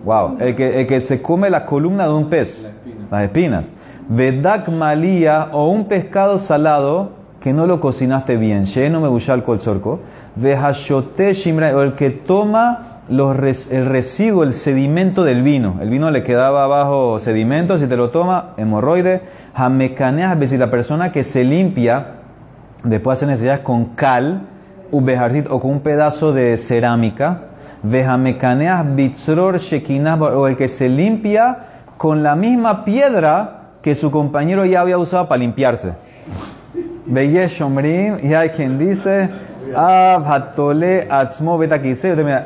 wow, 0.04 0.38
el 0.40 0.56
que, 0.56 0.82
el 0.82 0.88
que 0.88 1.02
se 1.02 1.22
come 1.22 1.52
la 1.52 1.68
columna 1.68 2.06
de 2.06 2.14
un 2.14 2.30
pez, 2.32 2.68
las 3.12 3.24
espinas. 3.26 3.72
Vedak 4.10 4.68
malía, 4.70 5.50
o 5.52 5.70
un 5.70 5.86
pescado 5.86 6.40
salado 6.40 7.12
que 7.40 7.54
no 7.54 7.68
lo 7.68 7.80
cocinaste 7.80 8.38
bien, 8.38 8.66
lleno 8.66 9.00
me 9.00 9.08
bushal 9.08 9.44
kol 9.44 9.62
sorco. 9.62 10.00
Vehashote 10.36 11.34
shimra, 11.36 11.78
o 11.78 11.84
el 11.84 11.94
que 11.94 12.10
toma 12.10 12.91
el 13.10 13.86
residuo, 13.86 14.44
el 14.44 14.54
sedimento 14.54 15.24
del 15.24 15.42
vino. 15.42 15.78
El 15.82 15.90
vino 15.90 16.12
le 16.12 16.24
quedaba 16.24 16.64
abajo 16.64 17.20
sedimento, 17.20 17.78
si 17.78 17.88
te 17.88 17.98
lo 17.98 18.10
toma, 18.10 18.54
hemorroide. 18.58 19.22
Jamecaneas, 19.56 20.38
si 20.50 20.58
la 20.58 20.72
persona 20.72 21.12
que 21.12 21.24
se 21.24 21.44
limpia, 21.44 22.14
después 22.84 23.18
hace 23.18 23.26
necesidades 23.26 23.62
con 23.62 23.96
cal, 23.96 24.48
o 24.92 25.60
con 25.60 25.72
un 25.72 25.80
pedazo 25.82 26.34
de 26.34 26.58
cerámica. 26.58 27.44
Vejamecaneas 27.84 28.96
bitzror 28.96 29.58
shekinah, 29.58 30.16
o 30.16 30.48
el 30.48 30.56
que 30.56 30.68
se 30.68 30.88
limpia 30.88 31.58
con 31.98 32.24
la 32.24 32.36
misma 32.36 32.86
piedra 32.86 33.62
que 33.82 33.96
su 33.96 34.12
compañero 34.12 34.66
ya 34.66 34.82
había 34.82 34.98
usado 34.98 35.28
para 35.28 35.40
limpiarse. 35.40 35.94
Beyesh 37.06 37.62
y 38.24 38.34
hay 38.34 38.50
quien 38.50 38.78
dice, 38.78 39.30
Hatole 39.76 41.08
Atzmo 41.10 41.58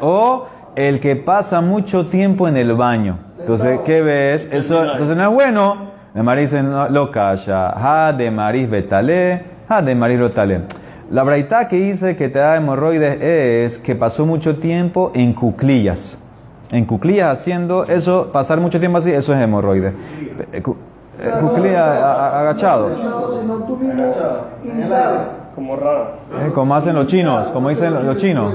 o 0.02 0.48
el 0.76 1.00
que 1.00 1.16
pasa 1.16 1.62
mucho 1.62 2.08
tiempo 2.08 2.48
en 2.48 2.58
el 2.58 2.74
baño. 2.74 3.18
Entonces, 3.40 3.80
¿qué 3.86 4.02
ves? 4.02 4.50
Eso, 4.52 4.84
entonces 4.84 5.16
no 5.16 5.24
es 5.24 5.30
bueno. 5.30 5.78
De 6.14 6.24
Maris 6.24 6.54
lo 6.90 7.12
calla. 7.12 8.08
Ha 8.08 8.14
de 8.14 8.32
Maris 8.32 8.70
betale, 8.70 9.44
ha 9.68 9.82
de 9.82 9.96
Maris 9.96 10.34
tale. 10.34 10.62
La 11.12 11.24
braita 11.24 11.68
que 11.68 11.76
dice 11.76 12.16
que 12.16 12.30
te 12.30 12.40
da 12.40 12.56
hemorroides 12.56 13.22
es 13.22 13.78
que 13.80 13.96
pasó 13.96 14.26
mucho 14.26 14.56
tiempo 14.56 15.12
en 15.14 15.34
cuclillas. 15.34 16.18
En 16.72 16.86
cuclillas 16.86 17.32
haciendo 17.32 17.84
eso, 17.84 18.32
pasar 18.34 18.60
mucho 18.60 18.80
tiempo 18.80 18.98
así, 18.98 19.12
eso 19.12 19.34
es 19.34 19.42
hemorroides. 19.42 19.94
Eh, 20.52 20.62
cu- 20.64 20.76
eh, 21.20 21.30
Cuclillas 21.40 21.80
agachado. 22.02 22.90
Como 25.56 25.76
raro. 25.78 26.08
Eh, 26.40 26.52
Como 26.54 26.76
hacen 26.76 26.96
los 26.96 27.08
chinos, 27.08 27.48
como 27.48 27.70
dicen 27.70 27.94
los- 27.94 28.04
los 28.04 28.18
chinos. 28.18 28.54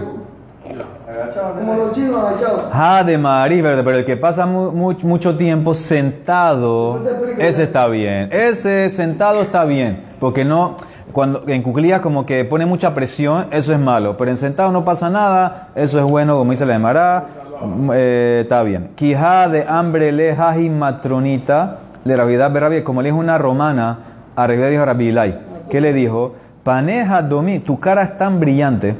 Como 1.58 1.74
los 1.74 1.92
chinos 1.92 2.16
agachados. 2.16 2.60
Ah, 2.72 3.02
de 3.04 3.18
Marí, 3.18 3.60
¿verdad? 3.60 3.82
pero 3.84 3.98
el 3.98 4.04
que 4.04 4.16
pasa 4.16 4.46
mu- 4.46 4.72
mu- 4.72 4.94
mucho 5.02 5.36
tiempo 5.36 5.74
sentado, 5.74 7.00
ese 7.38 7.64
está 7.64 7.86
bien. 7.86 8.28
Ese 8.32 8.88
sentado 8.90 9.40
está 9.42 9.64
bien, 9.64 10.04
porque 10.20 10.44
no, 10.44 10.76
cuando 11.12 11.42
en 11.46 11.62
cuclillas 11.62 12.00
como 12.00 12.24
que 12.26 12.44
pone 12.44 12.66
mucha 12.66 12.94
presión, 12.94 13.46
eso 13.50 13.72
es 13.72 13.78
malo. 13.80 14.16
Pero 14.16 14.30
en 14.30 14.36
sentado 14.36 14.70
no 14.72 14.84
pasa 14.84 15.10
nada, 15.10 15.68
eso 15.74 15.98
es 15.98 16.04
bueno, 16.04 16.36
como 16.38 16.52
dice 16.52 16.64
la 16.66 16.74
de 16.74 16.78
Mará, 16.78 17.24
mm, 17.64 17.90
eh, 17.94 18.38
está 18.42 18.62
bien. 18.62 18.90
Quijá 18.94 19.48
de 19.48 19.64
hambre 19.68 20.12
lejaji 20.12 20.70
matronita, 20.70 21.78
de 22.04 22.16
Rabiedad 22.16 22.50
Berrabia, 22.52 22.82
como 22.84 23.02
le 23.02 23.08
dijo 23.08 23.18
una 23.18 23.36
romana, 23.38 23.98
a 24.36 24.46
Rabiedad 24.46 24.70
dijo 24.70 24.82
a 24.82 24.86
Rabilai, 24.86 25.38
¿qué 25.68 25.80
le 25.80 25.92
dijo? 25.92 26.34
Paneja 26.64 27.22
domi, 27.22 27.58
tu 27.58 27.80
cara 27.80 28.02
es 28.02 28.18
tan 28.18 28.38
brillante. 28.38 28.96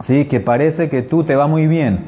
Sí, 0.00 0.24
que 0.24 0.40
parece 0.40 0.90
que 0.90 1.02
tú 1.02 1.22
te 1.22 1.36
va 1.36 1.46
muy 1.46 1.66
bien. 1.66 2.06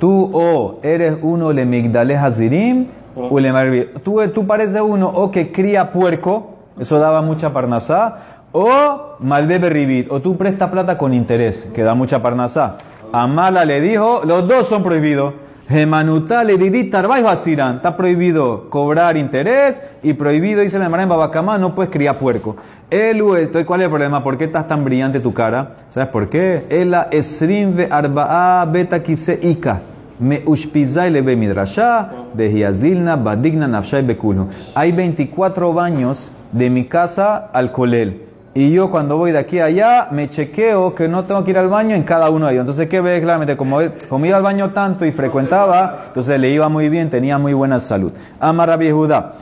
Tú 0.00 0.30
o 0.32 0.80
eres 0.82 1.16
uno 1.22 1.52
le 1.52 1.64
migdales 1.64 2.18
hazirim 2.18 2.88
o 3.14 3.38
le 3.38 3.86
Tú, 4.02 4.20
tú 4.28 4.46
pareces 4.46 4.80
uno 4.80 5.08
o 5.08 5.30
que 5.30 5.52
cría 5.52 5.92
puerco, 5.92 6.56
eso 6.78 6.98
daba 6.98 7.22
mucha 7.22 7.52
parnasá, 7.52 8.18
o 8.52 9.16
malbebe 9.20 9.70
ribit, 9.70 10.10
o 10.10 10.20
tú 10.20 10.36
presta 10.36 10.70
plata 10.70 10.98
con 10.98 11.14
interés, 11.14 11.66
que 11.74 11.82
da 11.82 11.94
mucha 11.94 12.20
parnasá. 12.22 12.78
Amala 13.12 13.64
le 13.64 13.80
dijo, 13.80 14.22
los 14.24 14.46
dos 14.48 14.66
son 14.66 14.82
prohibidos. 14.82 15.34
Tarbay 15.68 17.22
basirán. 17.22 17.76
Está 17.76 17.96
prohibido 17.96 18.70
cobrar 18.70 19.16
interés 19.16 19.82
y 20.02 20.12
prohibido, 20.12 20.60
dice 20.60 20.78
la 20.78 20.86
en 20.86 21.08
Babacamá, 21.08 21.58
no 21.58 21.74
puedes 21.74 21.90
criar 21.90 22.18
puerco. 22.18 22.56
Elu, 22.88 23.34
estoy, 23.34 23.64
¿cuál 23.64 23.80
es 23.80 23.86
el 23.86 23.90
problema? 23.90 24.22
¿Por 24.22 24.38
qué 24.38 24.44
estás 24.44 24.68
tan 24.68 24.84
brillante 24.84 25.18
tu 25.18 25.34
cara? 25.34 25.74
¿Sabes 25.88 26.08
por 26.10 26.28
qué? 26.28 26.66
Ela 26.68 27.08
esrim 27.10 27.74
ve 27.74 27.88
arba'a 27.90 28.64
beta 28.66 29.02
kise 29.02 29.40
ika. 29.42 29.80
Me 30.20 30.42
ushpizai 30.46 31.10
le 31.10 31.20
be 31.20 31.34
midrashá, 31.36 32.10
de 32.32 32.48
hiazilna, 32.48 33.16
badigna, 33.16 33.66
nafshay 33.66 34.02
bekulhu. 34.02 34.48
Hay 34.74 34.92
24 34.92 35.72
baños 35.72 36.30
de 36.52 36.70
mi 36.70 36.84
casa 36.84 37.50
al 37.52 37.72
colel. 37.72 38.25
Y 38.58 38.72
yo 38.72 38.88
cuando 38.88 39.18
voy 39.18 39.32
de 39.32 39.38
aquí 39.38 39.58
a 39.58 39.66
allá 39.66 40.08
me 40.12 40.30
chequeo 40.30 40.94
que 40.94 41.08
no 41.08 41.24
tengo 41.24 41.44
que 41.44 41.50
ir 41.50 41.58
al 41.58 41.68
baño 41.68 41.94
en 41.94 42.04
cada 42.04 42.30
uno 42.30 42.46
de 42.46 42.52
ellos. 42.54 42.62
Entonces, 42.62 42.88
¿qué 42.88 43.02
ves? 43.02 43.20
Claramente, 43.20 43.54
como, 43.54 43.82
él- 43.82 43.92
como 44.08 44.24
iba 44.24 44.38
al 44.38 44.42
baño 44.42 44.70
tanto 44.70 45.04
y 45.04 45.12
frecuentaba, 45.12 46.04
entonces 46.06 46.40
le 46.40 46.48
iba 46.48 46.66
muy 46.70 46.88
bien, 46.88 47.10
tenía 47.10 47.36
muy 47.36 47.52
buena 47.52 47.78
salud. 47.80 48.14
Amar 48.40 48.70
Rabbi 48.70 48.90
Judá, 48.90 49.34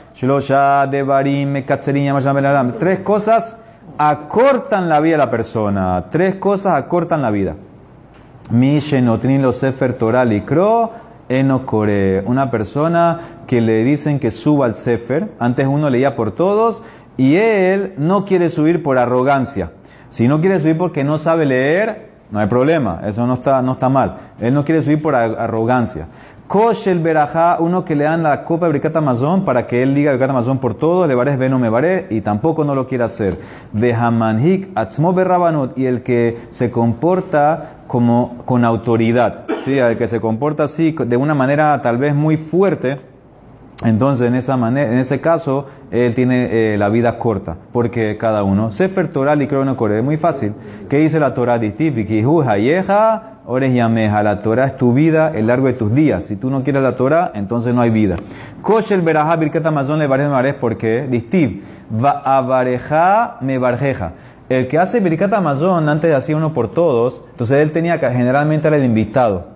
Devarim. 0.91 1.63
Tres 2.77 2.99
cosas 2.99 3.55
acortan 3.97 4.89
la 4.89 4.99
vida 4.99 5.13
de 5.13 5.17
la 5.19 5.31
persona. 5.31 6.03
Tres 6.11 6.35
cosas 6.35 6.73
acortan 6.75 7.21
la 7.21 7.31
vida. 7.31 7.55
Mi 8.51 8.79
shenotrin 8.79 9.53
sefer 9.53 9.93
Torah 9.93 10.25
likro 10.25 10.91
enokore. 11.29 12.21
Una 12.25 12.51
persona 12.51 13.21
que 13.47 13.61
le 13.61 13.83
dicen 13.85 14.19
que 14.19 14.29
suba 14.29 14.65
al 14.65 14.75
sefer. 14.75 15.31
Antes 15.39 15.67
uno 15.67 15.89
leía 15.89 16.17
por 16.17 16.31
todos 16.31 16.83
y 17.17 17.35
él 17.35 17.93
no 17.97 18.25
quiere 18.25 18.49
subir 18.49 18.83
por 18.83 18.97
arrogancia. 18.97 19.71
Si 20.09 20.27
no 20.27 20.39
quiere 20.39 20.59
subir 20.59 20.77
porque 20.77 21.03
no 21.03 21.17
sabe 21.17 21.45
leer, 21.45 22.09
no 22.31 22.39
hay 22.39 22.47
problema. 22.47 23.01
Eso 23.05 23.25
no 23.27 23.35
está, 23.35 23.61
no 23.61 23.73
está 23.73 23.89
mal. 23.89 24.17
Él 24.39 24.53
no 24.53 24.63
quiere 24.65 24.81
subir 24.81 25.01
por 25.01 25.15
ar- 25.15 25.35
arrogancia. 25.37 26.07
Kosh 26.47 26.87
el 26.89 26.99
berajá, 26.99 27.57
uno 27.59 27.83
que 27.83 27.95
le 27.95 28.03
dan 28.03 28.21
la 28.21 28.43
copa 28.43 28.67
de 28.67 28.73
Birkat 28.73 28.95
Amazon 28.97 29.43
para 29.45 29.65
que 29.65 29.81
él 29.81 29.95
diga 29.95 30.11
Birkat 30.11 30.29
Amazon 30.29 30.59
por 30.59 30.75
todos, 30.75 31.07
le 31.07 31.15
bares 31.15 31.39
no 31.49 31.57
me 31.57 31.69
baré, 31.69 32.05
y 32.11 32.21
tampoco 32.21 32.63
no 32.63 32.75
lo 32.75 32.87
quiere 32.87 33.03
hacer. 33.03 33.39
De 33.73 33.93
Hamanhik, 33.95 34.69
Atzmo 34.75 35.11
Berrabanut, 35.11 35.75
y 35.75 35.87
el 35.87 36.03
que 36.03 36.43
se 36.51 36.69
comporta 36.69 37.77
como 37.87 38.43
con 38.45 38.63
autoridad, 38.63 39.45
¿sí? 39.63 39.79
el 39.79 39.97
que 39.97 40.07
se 40.07 40.21
comporta 40.21 40.65
así, 40.65 40.91
de 40.91 41.17
una 41.17 41.33
manera 41.33 41.81
tal 41.81 41.97
vez 41.97 42.13
muy 42.13 42.37
fuerte, 42.37 42.99
entonces, 43.83 44.27
en, 44.27 44.35
esa 44.35 44.55
manera, 44.55 44.91
en 44.91 44.97
ese 44.97 45.19
caso, 45.19 45.67
él 45.91 46.15
tiene 46.15 46.47
eh, 46.49 46.77
la 46.77 46.87
vida 46.87 47.17
corta, 47.17 47.57
porque 47.73 48.17
cada 48.17 48.43
uno. 48.43 48.71
Sefer 48.71 49.09
Torah 49.09 49.35
y 49.35 49.47
core, 49.47 49.97
es 49.97 50.03
muy 50.03 50.15
fácil. 50.15 50.53
¿Qué 50.87 50.99
dice 50.99 51.19
la 51.19 51.33
Torah? 51.33 51.59
Hayeja, 52.47 53.23
ores 53.45 53.73
yameja. 53.73 54.23
La 54.23 54.41
Torah 54.41 54.65
es 54.65 54.77
tu 54.77 54.93
vida, 54.93 55.31
el 55.35 55.47
largo 55.47 55.67
de 55.67 55.73
tus 55.73 55.93
días. 55.93 56.23
Si 56.23 56.37
tú 56.37 56.49
no 56.49 56.63
quieres 56.63 56.83
la 56.83 56.95
Torah, 56.95 57.31
entonces 57.35 57.73
no 57.73 57.81
hay 57.81 57.89
vida. 57.89 58.15
Koshel 58.61 59.01
berajá 59.01 59.35
birkat 59.35 59.65
amazon 59.65 59.99
le 59.99 60.07
me 60.07 60.53
porque 60.53 61.07
distiv 61.09 61.61
va 61.91 62.21
avareja 62.23 63.37
me 63.41 63.57
barjeja. 63.57 64.13
El 64.47 64.67
que 64.67 64.77
hace 64.77 64.99
birkat 65.01 65.33
amazon 65.33 65.89
antes 65.89 66.15
hacía 66.15 66.37
uno 66.37 66.53
por 66.53 66.69
todos, 66.71 67.23
entonces 67.31 67.57
él 67.57 67.71
tenía 67.71 67.99
que 67.99 68.09
generalmente 68.09 68.67
era 68.67 68.77
el 68.77 68.85
invitado. 68.85 69.54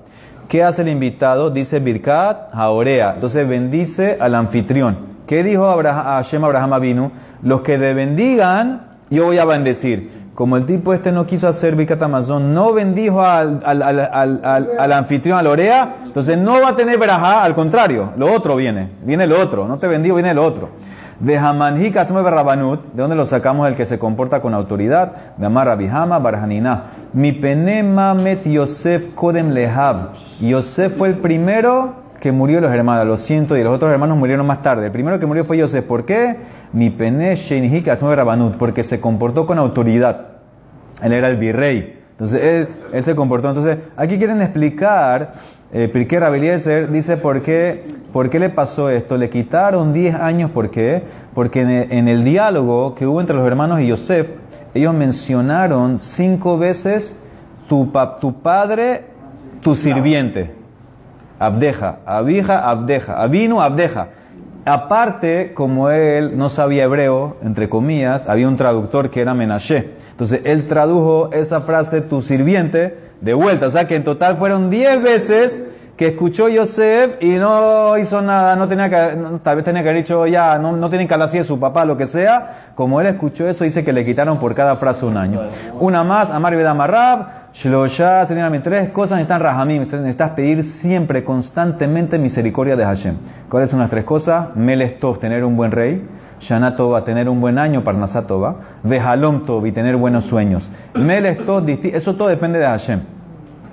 ¿Qué 0.49 0.63
hace 0.63 0.81
el 0.81 0.87
invitado? 0.87 1.51
Dice 1.51 1.79
Birkat 1.79 2.51
Haorea. 2.55 3.11
Entonces 3.13 3.47
bendice 3.47 4.17
al 4.19 4.33
anfitrión. 4.33 4.97
¿Qué 5.27 5.43
dijo 5.43 5.67
Abraham, 5.67 6.03
Hashem 6.05 6.43
Abraham 6.43 6.73
Avinu? 6.73 7.11
Los 7.43 7.61
que 7.61 7.77
te 7.77 7.93
bendigan, 7.93 8.81
yo 9.11 9.25
voy 9.25 9.37
a 9.37 9.45
bendecir. 9.45 10.31
Como 10.33 10.57
el 10.57 10.65
tipo 10.65 10.95
este 10.95 11.11
no 11.11 11.27
quiso 11.27 11.47
hacer 11.47 11.75
Birkat 11.75 12.01
Amazon, 12.01 12.51
no 12.55 12.73
bendijo 12.73 13.21
al, 13.21 13.61
al, 13.63 13.83
al, 13.83 14.41
al, 14.79 14.93
anfitrión, 14.93 15.37
al 15.37 15.45
Orea, 15.45 15.97
entonces 16.03 16.35
no 16.35 16.59
va 16.61 16.69
a 16.69 16.75
tener 16.75 16.97
Berajá, 16.97 17.43
al 17.43 17.53
contrario, 17.53 18.13
lo 18.17 18.33
otro 18.33 18.55
viene, 18.55 18.89
viene 19.03 19.27
lo 19.27 19.39
otro, 19.39 19.67
no 19.67 19.77
te 19.77 19.87
bendigo, 19.87 20.15
viene 20.15 20.33
lo 20.33 20.45
otro. 20.45 20.69
De 21.19 21.37
Hamanhik 21.37 21.97
Asme 21.97 22.21
Berrabanut, 22.21 22.93
¿de 22.93 23.01
dónde 23.01 23.17
lo 23.17 23.25
sacamos 23.25 23.67
el 23.67 23.75
que 23.75 23.85
se 23.85 23.99
comporta 23.99 24.41
con 24.41 24.53
autoridad? 24.53 25.35
De 25.35 25.45
Amar 25.45 25.77
Barhanina. 26.21 26.83
Mi 27.11 27.31
penema 27.31 28.13
met 28.13 28.45
Yosef 28.45 29.15
Kodem 29.15 29.49
Lehab. 29.49 30.13
Yosef 30.39 30.95
fue 30.95 31.07
el 31.07 31.15
primero 31.15 31.95
que 32.19 32.31
murió 32.31 32.61
los 32.61 32.71
hermanos, 32.71 33.07
los 33.07 33.21
cientos 33.21 33.57
y 33.57 33.63
los 33.63 33.73
otros 33.73 33.91
hermanos 33.91 34.15
murieron 34.15 34.45
más 34.45 34.61
tarde. 34.61 34.85
El 34.85 34.91
primero 34.91 35.19
que 35.19 35.25
murió 35.25 35.43
fue 35.43 35.57
Yosef. 35.57 35.83
¿Por 35.85 36.05
qué? 36.05 36.37
Mi 36.71 36.91
pene 36.91 37.35
Berrabanut, 37.35 38.57
porque 38.57 38.83
se 38.83 38.99
comportó 38.99 39.47
con 39.47 39.57
autoridad. 39.57 40.27
Él 41.01 41.13
era 41.13 41.29
el 41.29 41.37
virrey. 41.37 41.97
Entonces 42.11 42.67
él, 42.93 43.03
se 43.03 43.15
comportó. 43.15 43.49
Entonces 43.49 43.79
aquí 43.97 44.19
quieren 44.19 44.39
explicar, 44.41 45.33
eh, 45.73 45.87
Pirkei 45.87 46.19
Rabeliezer 46.19 46.91
dice 46.91 47.17
por 47.17 47.41
qué, 47.41 47.85
por 48.13 48.29
qué 48.29 48.37
le 48.37 48.51
pasó 48.51 48.87
esto. 48.91 49.17
Le 49.17 49.31
quitaron 49.31 49.93
10 49.93 50.13
años, 50.13 50.51
¿por 50.51 50.69
qué? 50.69 51.01
Porque 51.33 51.61
en 51.61 51.69
el, 51.71 51.91
en 51.91 52.07
el 52.07 52.23
diálogo 52.23 52.93
que 52.93 53.07
hubo 53.07 53.19
entre 53.19 53.35
los 53.35 53.47
hermanos 53.47 53.79
y 53.79 53.87
Yosef, 53.87 54.27
ellos 54.73 54.93
mencionaron 54.93 55.99
cinco 55.99 56.57
veces 56.57 57.17
tu, 57.67 57.91
tu 58.19 58.41
padre, 58.41 59.05
tu 59.61 59.75
sirviente. 59.75 60.53
Abdeja, 61.39 61.99
Abija, 62.05 62.69
Abdeja, 62.69 63.21
Abinu, 63.21 63.61
Abdeja. 63.61 64.09
Aparte, 64.65 65.53
como 65.53 65.89
él 65.89 66.37
no 66.37 66.49
sabía 66.49 66.83
hebreo, 66.83 67.37
entre 67.41 67.69
comillas, 67.69 68.27
había 68.27 68.47
un 68.47 68.57
traductor 68.57 69.09
que 69.09 69.21
era 69.21 69.33
Menashe. 69.33 69.91
Entonces 70.11 70.41
él 70.43 70.67
tradujo 70.67 71.31
esa 71.31 71.61
frase, 71.61 72.01
tu 72.01 72.21
sirviente, 72.21 72.97
de 73.21 73.33
vuelta. 73.33 73.67
O 73.67 73.69
sea 73.69 73.87
que 73.87 73.95
en 73.95 74.03
total 74.03 74.37
fueron 74.37 74.69
10 74.69 75.01
veces 75.01 75.63
que 75.99 76.07
escuchó 76.07 76.47
Yosef 76.47 77.21
y 77.21 77.31
no 77.35 77.97
hizo 77.97 78.21
nada, 78.21 78.55
no 78.55 78.69
tenía 78.69 78.89
que, 78.89 79.17
no, 79.17 79.31
tal 79.39 79.57
vez 79.57 79.65
tenía 79.65 79.83
que 79.83 79.89
haber 79.89 80.01
dicho 80.01 80.25
ya, 80.27 80.57
no, 80.57 80.71
no 80.71 80.87
tienen 80.87 81.09
que 81.09 81.13
hablar 81.13 81.27
así 81.27 81.39
de 81.39 81.43
su 81.43 81.59
papá, 81.59 81.83
lo 81.83 81.97
que 81.97 82.07
sea. 82.07 82.71
Como 82.73 83.01
él 83.01 83.07
escuchó 83.07 83.45
eso, 83.49 83.65
dice 83.65 83.83
que 83.83 83.91
le 83.91 84.05
quitaron 84.05 84.39
por 84.39 84.55
cada 84.55 84.77
frase 84.77 85.05
un 85.05 85.17
año. 85.17 85.41
Una 85.77 86.05
más, 86.05 86.31
Amar 86.31 86.55
Bedamarrab, 86.55 87.51
Shlosha, 87.53 88.25
tres 88.25 88.89
cosas, 88.91 89.17
necesitan 89.17 89.41
Rahamim, 89.41 89.81
necesitas 89.81 90.29
pedir 90.29 90.63
siempre, 90.63 91.25
constantemente 91.25 92.17
misericordia 92.17 92.77
de 92.77 92.85
Hashem. 92.85 93.15
¿Cuáles 93.49 93.69
son 93.69 93.81
las 93.81 93.89
tres 93.89 94.05
cosas? 94.05 94.55
Melech 94.55 95.01
Tov, 95.01 95.19
tener 95.19 95.43
un 95.43 95.57
buen 95.57 95.71
rey. 95.71 96.07
Shana 96.39 96.77
Tova, 96.77 97.03
tener 97.03 97.27
un 97.27 97.41
buen 97.41 97.59
año, 97.59 97.83
Parnasá 97.83 98.25
Tova. 98.25 98.55
Y 98.85 99.71
tener 99.73 99.97
buenos 99.97 100.23
sueños. 100.23 100.71
Melech 100.93 101.45
Tov, 101.45 101.65
disti- 101.65 101.93
eso 101.93 102.15
todo 102.15 102.29
depende 102.29 102.57
de 102.57 102.67
Hashem. 102.67 103.18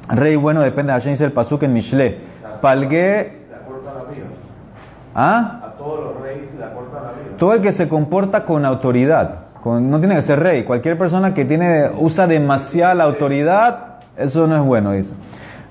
Rey 0.08 0.36
bueno 0.36 0.60
depende 0.60 0.92
de 0.92 0.98
Hashem, 0.98 1.12
dice 1.12 1.24
el 1.24 1.32
Pasuk 1.32 1.62
en 1.62 1.72
Mishle. 1.72 2.18
Palgué. 2.60 3.46
¿Ah? 5.14 5.62
A 5.64 5.78
todos 5.78 6.14
los 6.14 6.22
reyes 6.22 6.54
le 6.58 6.64
acorta 6.64 7.00
la 7.00 7.12
vida. 7.12 7.36
Todo 7.38 7.54
el 7.54 7.62
que 7.62 7.72
se 7.72 7.88
comporta 7.88 8.44
con 8.44 8.64
autoridad, 8.64 9.46
no 9.64 9.98
tiene 9.98 10.14
que 10.14 10.22
ser 10.22 10.40
rey, 10.40 10.64
cualquier 10.64 10.96
persona 10.98 11.34
que 11.34 11.44
tiene, 11.44 11.90
usa 11.98 12.26
demasiada 12.26 12.94
la 12.94 13.04
autoridad, 13.04 13.96
eso 14.16 14.46
no 14.46 14.56
es 14.56 14.62
bueno, 14.62 14.92
dice. 14.92 15.14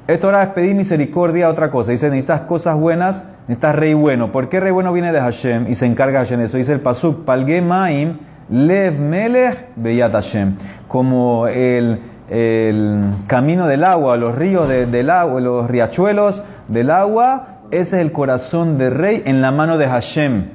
Esto 0.08 0.28
ahora 0.28 0.44
es 0.44 0.50
pedir 0.50 0.76
misericordia, 0.76 1.50
otra 1.50 1.72
cosa. 1.72 1.92
Dice, 1.92 2.10
necesitas 2.10 2.42
cosas 2.42 2.76
buenas, 2.78 3.26
necesitas 3.48 3.76
rey 3.76 3.96
bueno. 3.96 4.32
¿Por 4.32 4.50
qué 4.50 4.60
rey 4.60 4.72
bueno 4.72 4.94
viene 4.94 5.12
de 5.12 5.20
Hashem 5.20 5.68
y 5.68 5.76
se 5.76 5.88
encarga 5.88 6.20
Hashem 6.20 6.40
de 6.40 6.46
eso? 6.46 6.58
Dice 6.58 6.74
el 6.74 6.80
Pasuk, 6.80 7.26
Palge 7.26 7.62
Maim, 7.62 8.20
Lev 8.50 9.00
Melech 9.00 9.70
Beyat 9.76 10.12
Hashem. 10.12 10.58
como 10.88 11.48
el, 11.48 12.02
el 12.30 13.02
camino 13.28 13.68
del 13.68 13.84
agua, 13.84 14.18
los 14.18 14.36
ríos 14.36 14.68
de- 14.68 14.86
del 14.86 15.10
agua, 15.10 15.40
los 15.42 15.70
riachuelos 15.70 16.42
del 16.68 16.90
agua, 16.90 17.60
ese 17.72 17.98
es 17.98 18.06
el 18.06 18.12
corazón 18.12 18.78
del 18.78 18.94
rey 18.96 19.24
en 19.26 19.42
la 19.42 19.52
mano 19.52 19.78
de 19.78 19.88
Hashem. 19.88 20.46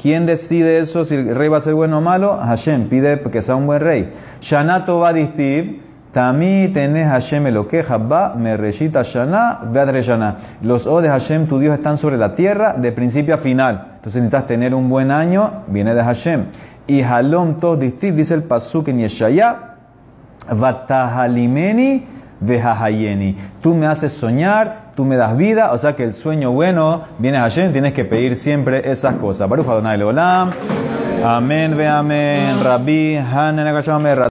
¿Quién 0.00 0.26
decide 0.26 0.78
eso, 0.78 1.04
si 1.04 1.16
el 1.16 1.34
rey 1.34 1.48
va 1.48 1.56
a 1.56 1.60
ser 1.60 1.74
bueno 1.74 1.98
o 1.98 2.00
malo? 2.00 2.38
Hashem, 2.38 2.88
pide 2.88 3.20
que 3.20 3.42
sea 3.42 3.56
un 3.56 3.66
buen 3.66 3.80
rey. 3.80 4.14
Shanato 4.40 5.00
va 5.00 5.12
distiv, 5.12 5.82
Tami 6.12 6.68
tenés 6.72 7.06
Hashem 7.08 7.48
lo 7.52 7.68
que 7.68 7.82
va, 7.82 8.34
me 8.34 8.56
reshita 8.56 9.02
Shana, 9.02 9.60
Shana. 10.00 10.36
Los 10.62 10.86
O 10.86 11.02
de 11.02 11.08
Hashem, 11.08 11.46
tu 11.46 11.58
Dios, 11.58 11.74
están 11.74 11.98
sobre 11.98 12.16
la 12.16 12.34
tierra 12.34 12.72
de 12.72 12.92
principio 12.92 13.34
a 13.34 13.38
final. 13.38 13.88
Entonces 13.96 14.22
necesitas 14.22 14.46
tener 14.46 14.74
un 14.74 14.88
buen 14.88 15.10
año, 15.10 15.64
viene 15.66 15.94
de 15.94 16.02
Hashem. 16.02 16.44
Y 16.86 17.02
Halom 17.02 17.60
Tos 17.60 17.78
dice 17.78 18.32
el 18.34 18.44
Pasuk 18.44 18.88
en 18.88 19.00
Yeshaya, 19.00 19.67
Vatahalimeni 20.50 22.06
vehahayeni. 22.40 23.36
Tú 23.60 23.74
me 23.74 23.86
haces 23.86 24.12
soñar, 24.12 24.92
tú 24.94 25.04
me 25.04 25.16
das 25.16 25.36
vida, 25.36 25.72
o 25.72 25.78
sea 25.78 25.96
que 25.96 26.04
el 26.04 26.14
sueño 26.14 26.52
bueno 26.52 27.02
viene 27.18 27.38
a 27.38 27.42
Hashem, 27.42 27.72
tienes 27.72 27.92
que 27.92 28.04
pedir 28.04 28.36
siempre 28.36 28.90
esas 28.90 29.14
cosas. 29.16 29.48
Baruch 29.48 29.68
Adonai 29.68 29.98
Leolam. 29.98 30.50
Amén, 31.24 31.76
ve 31.76 31.88
amén. 31.88 32.62
Rabbi 32.62 33.16
Hanan 33.16 33.66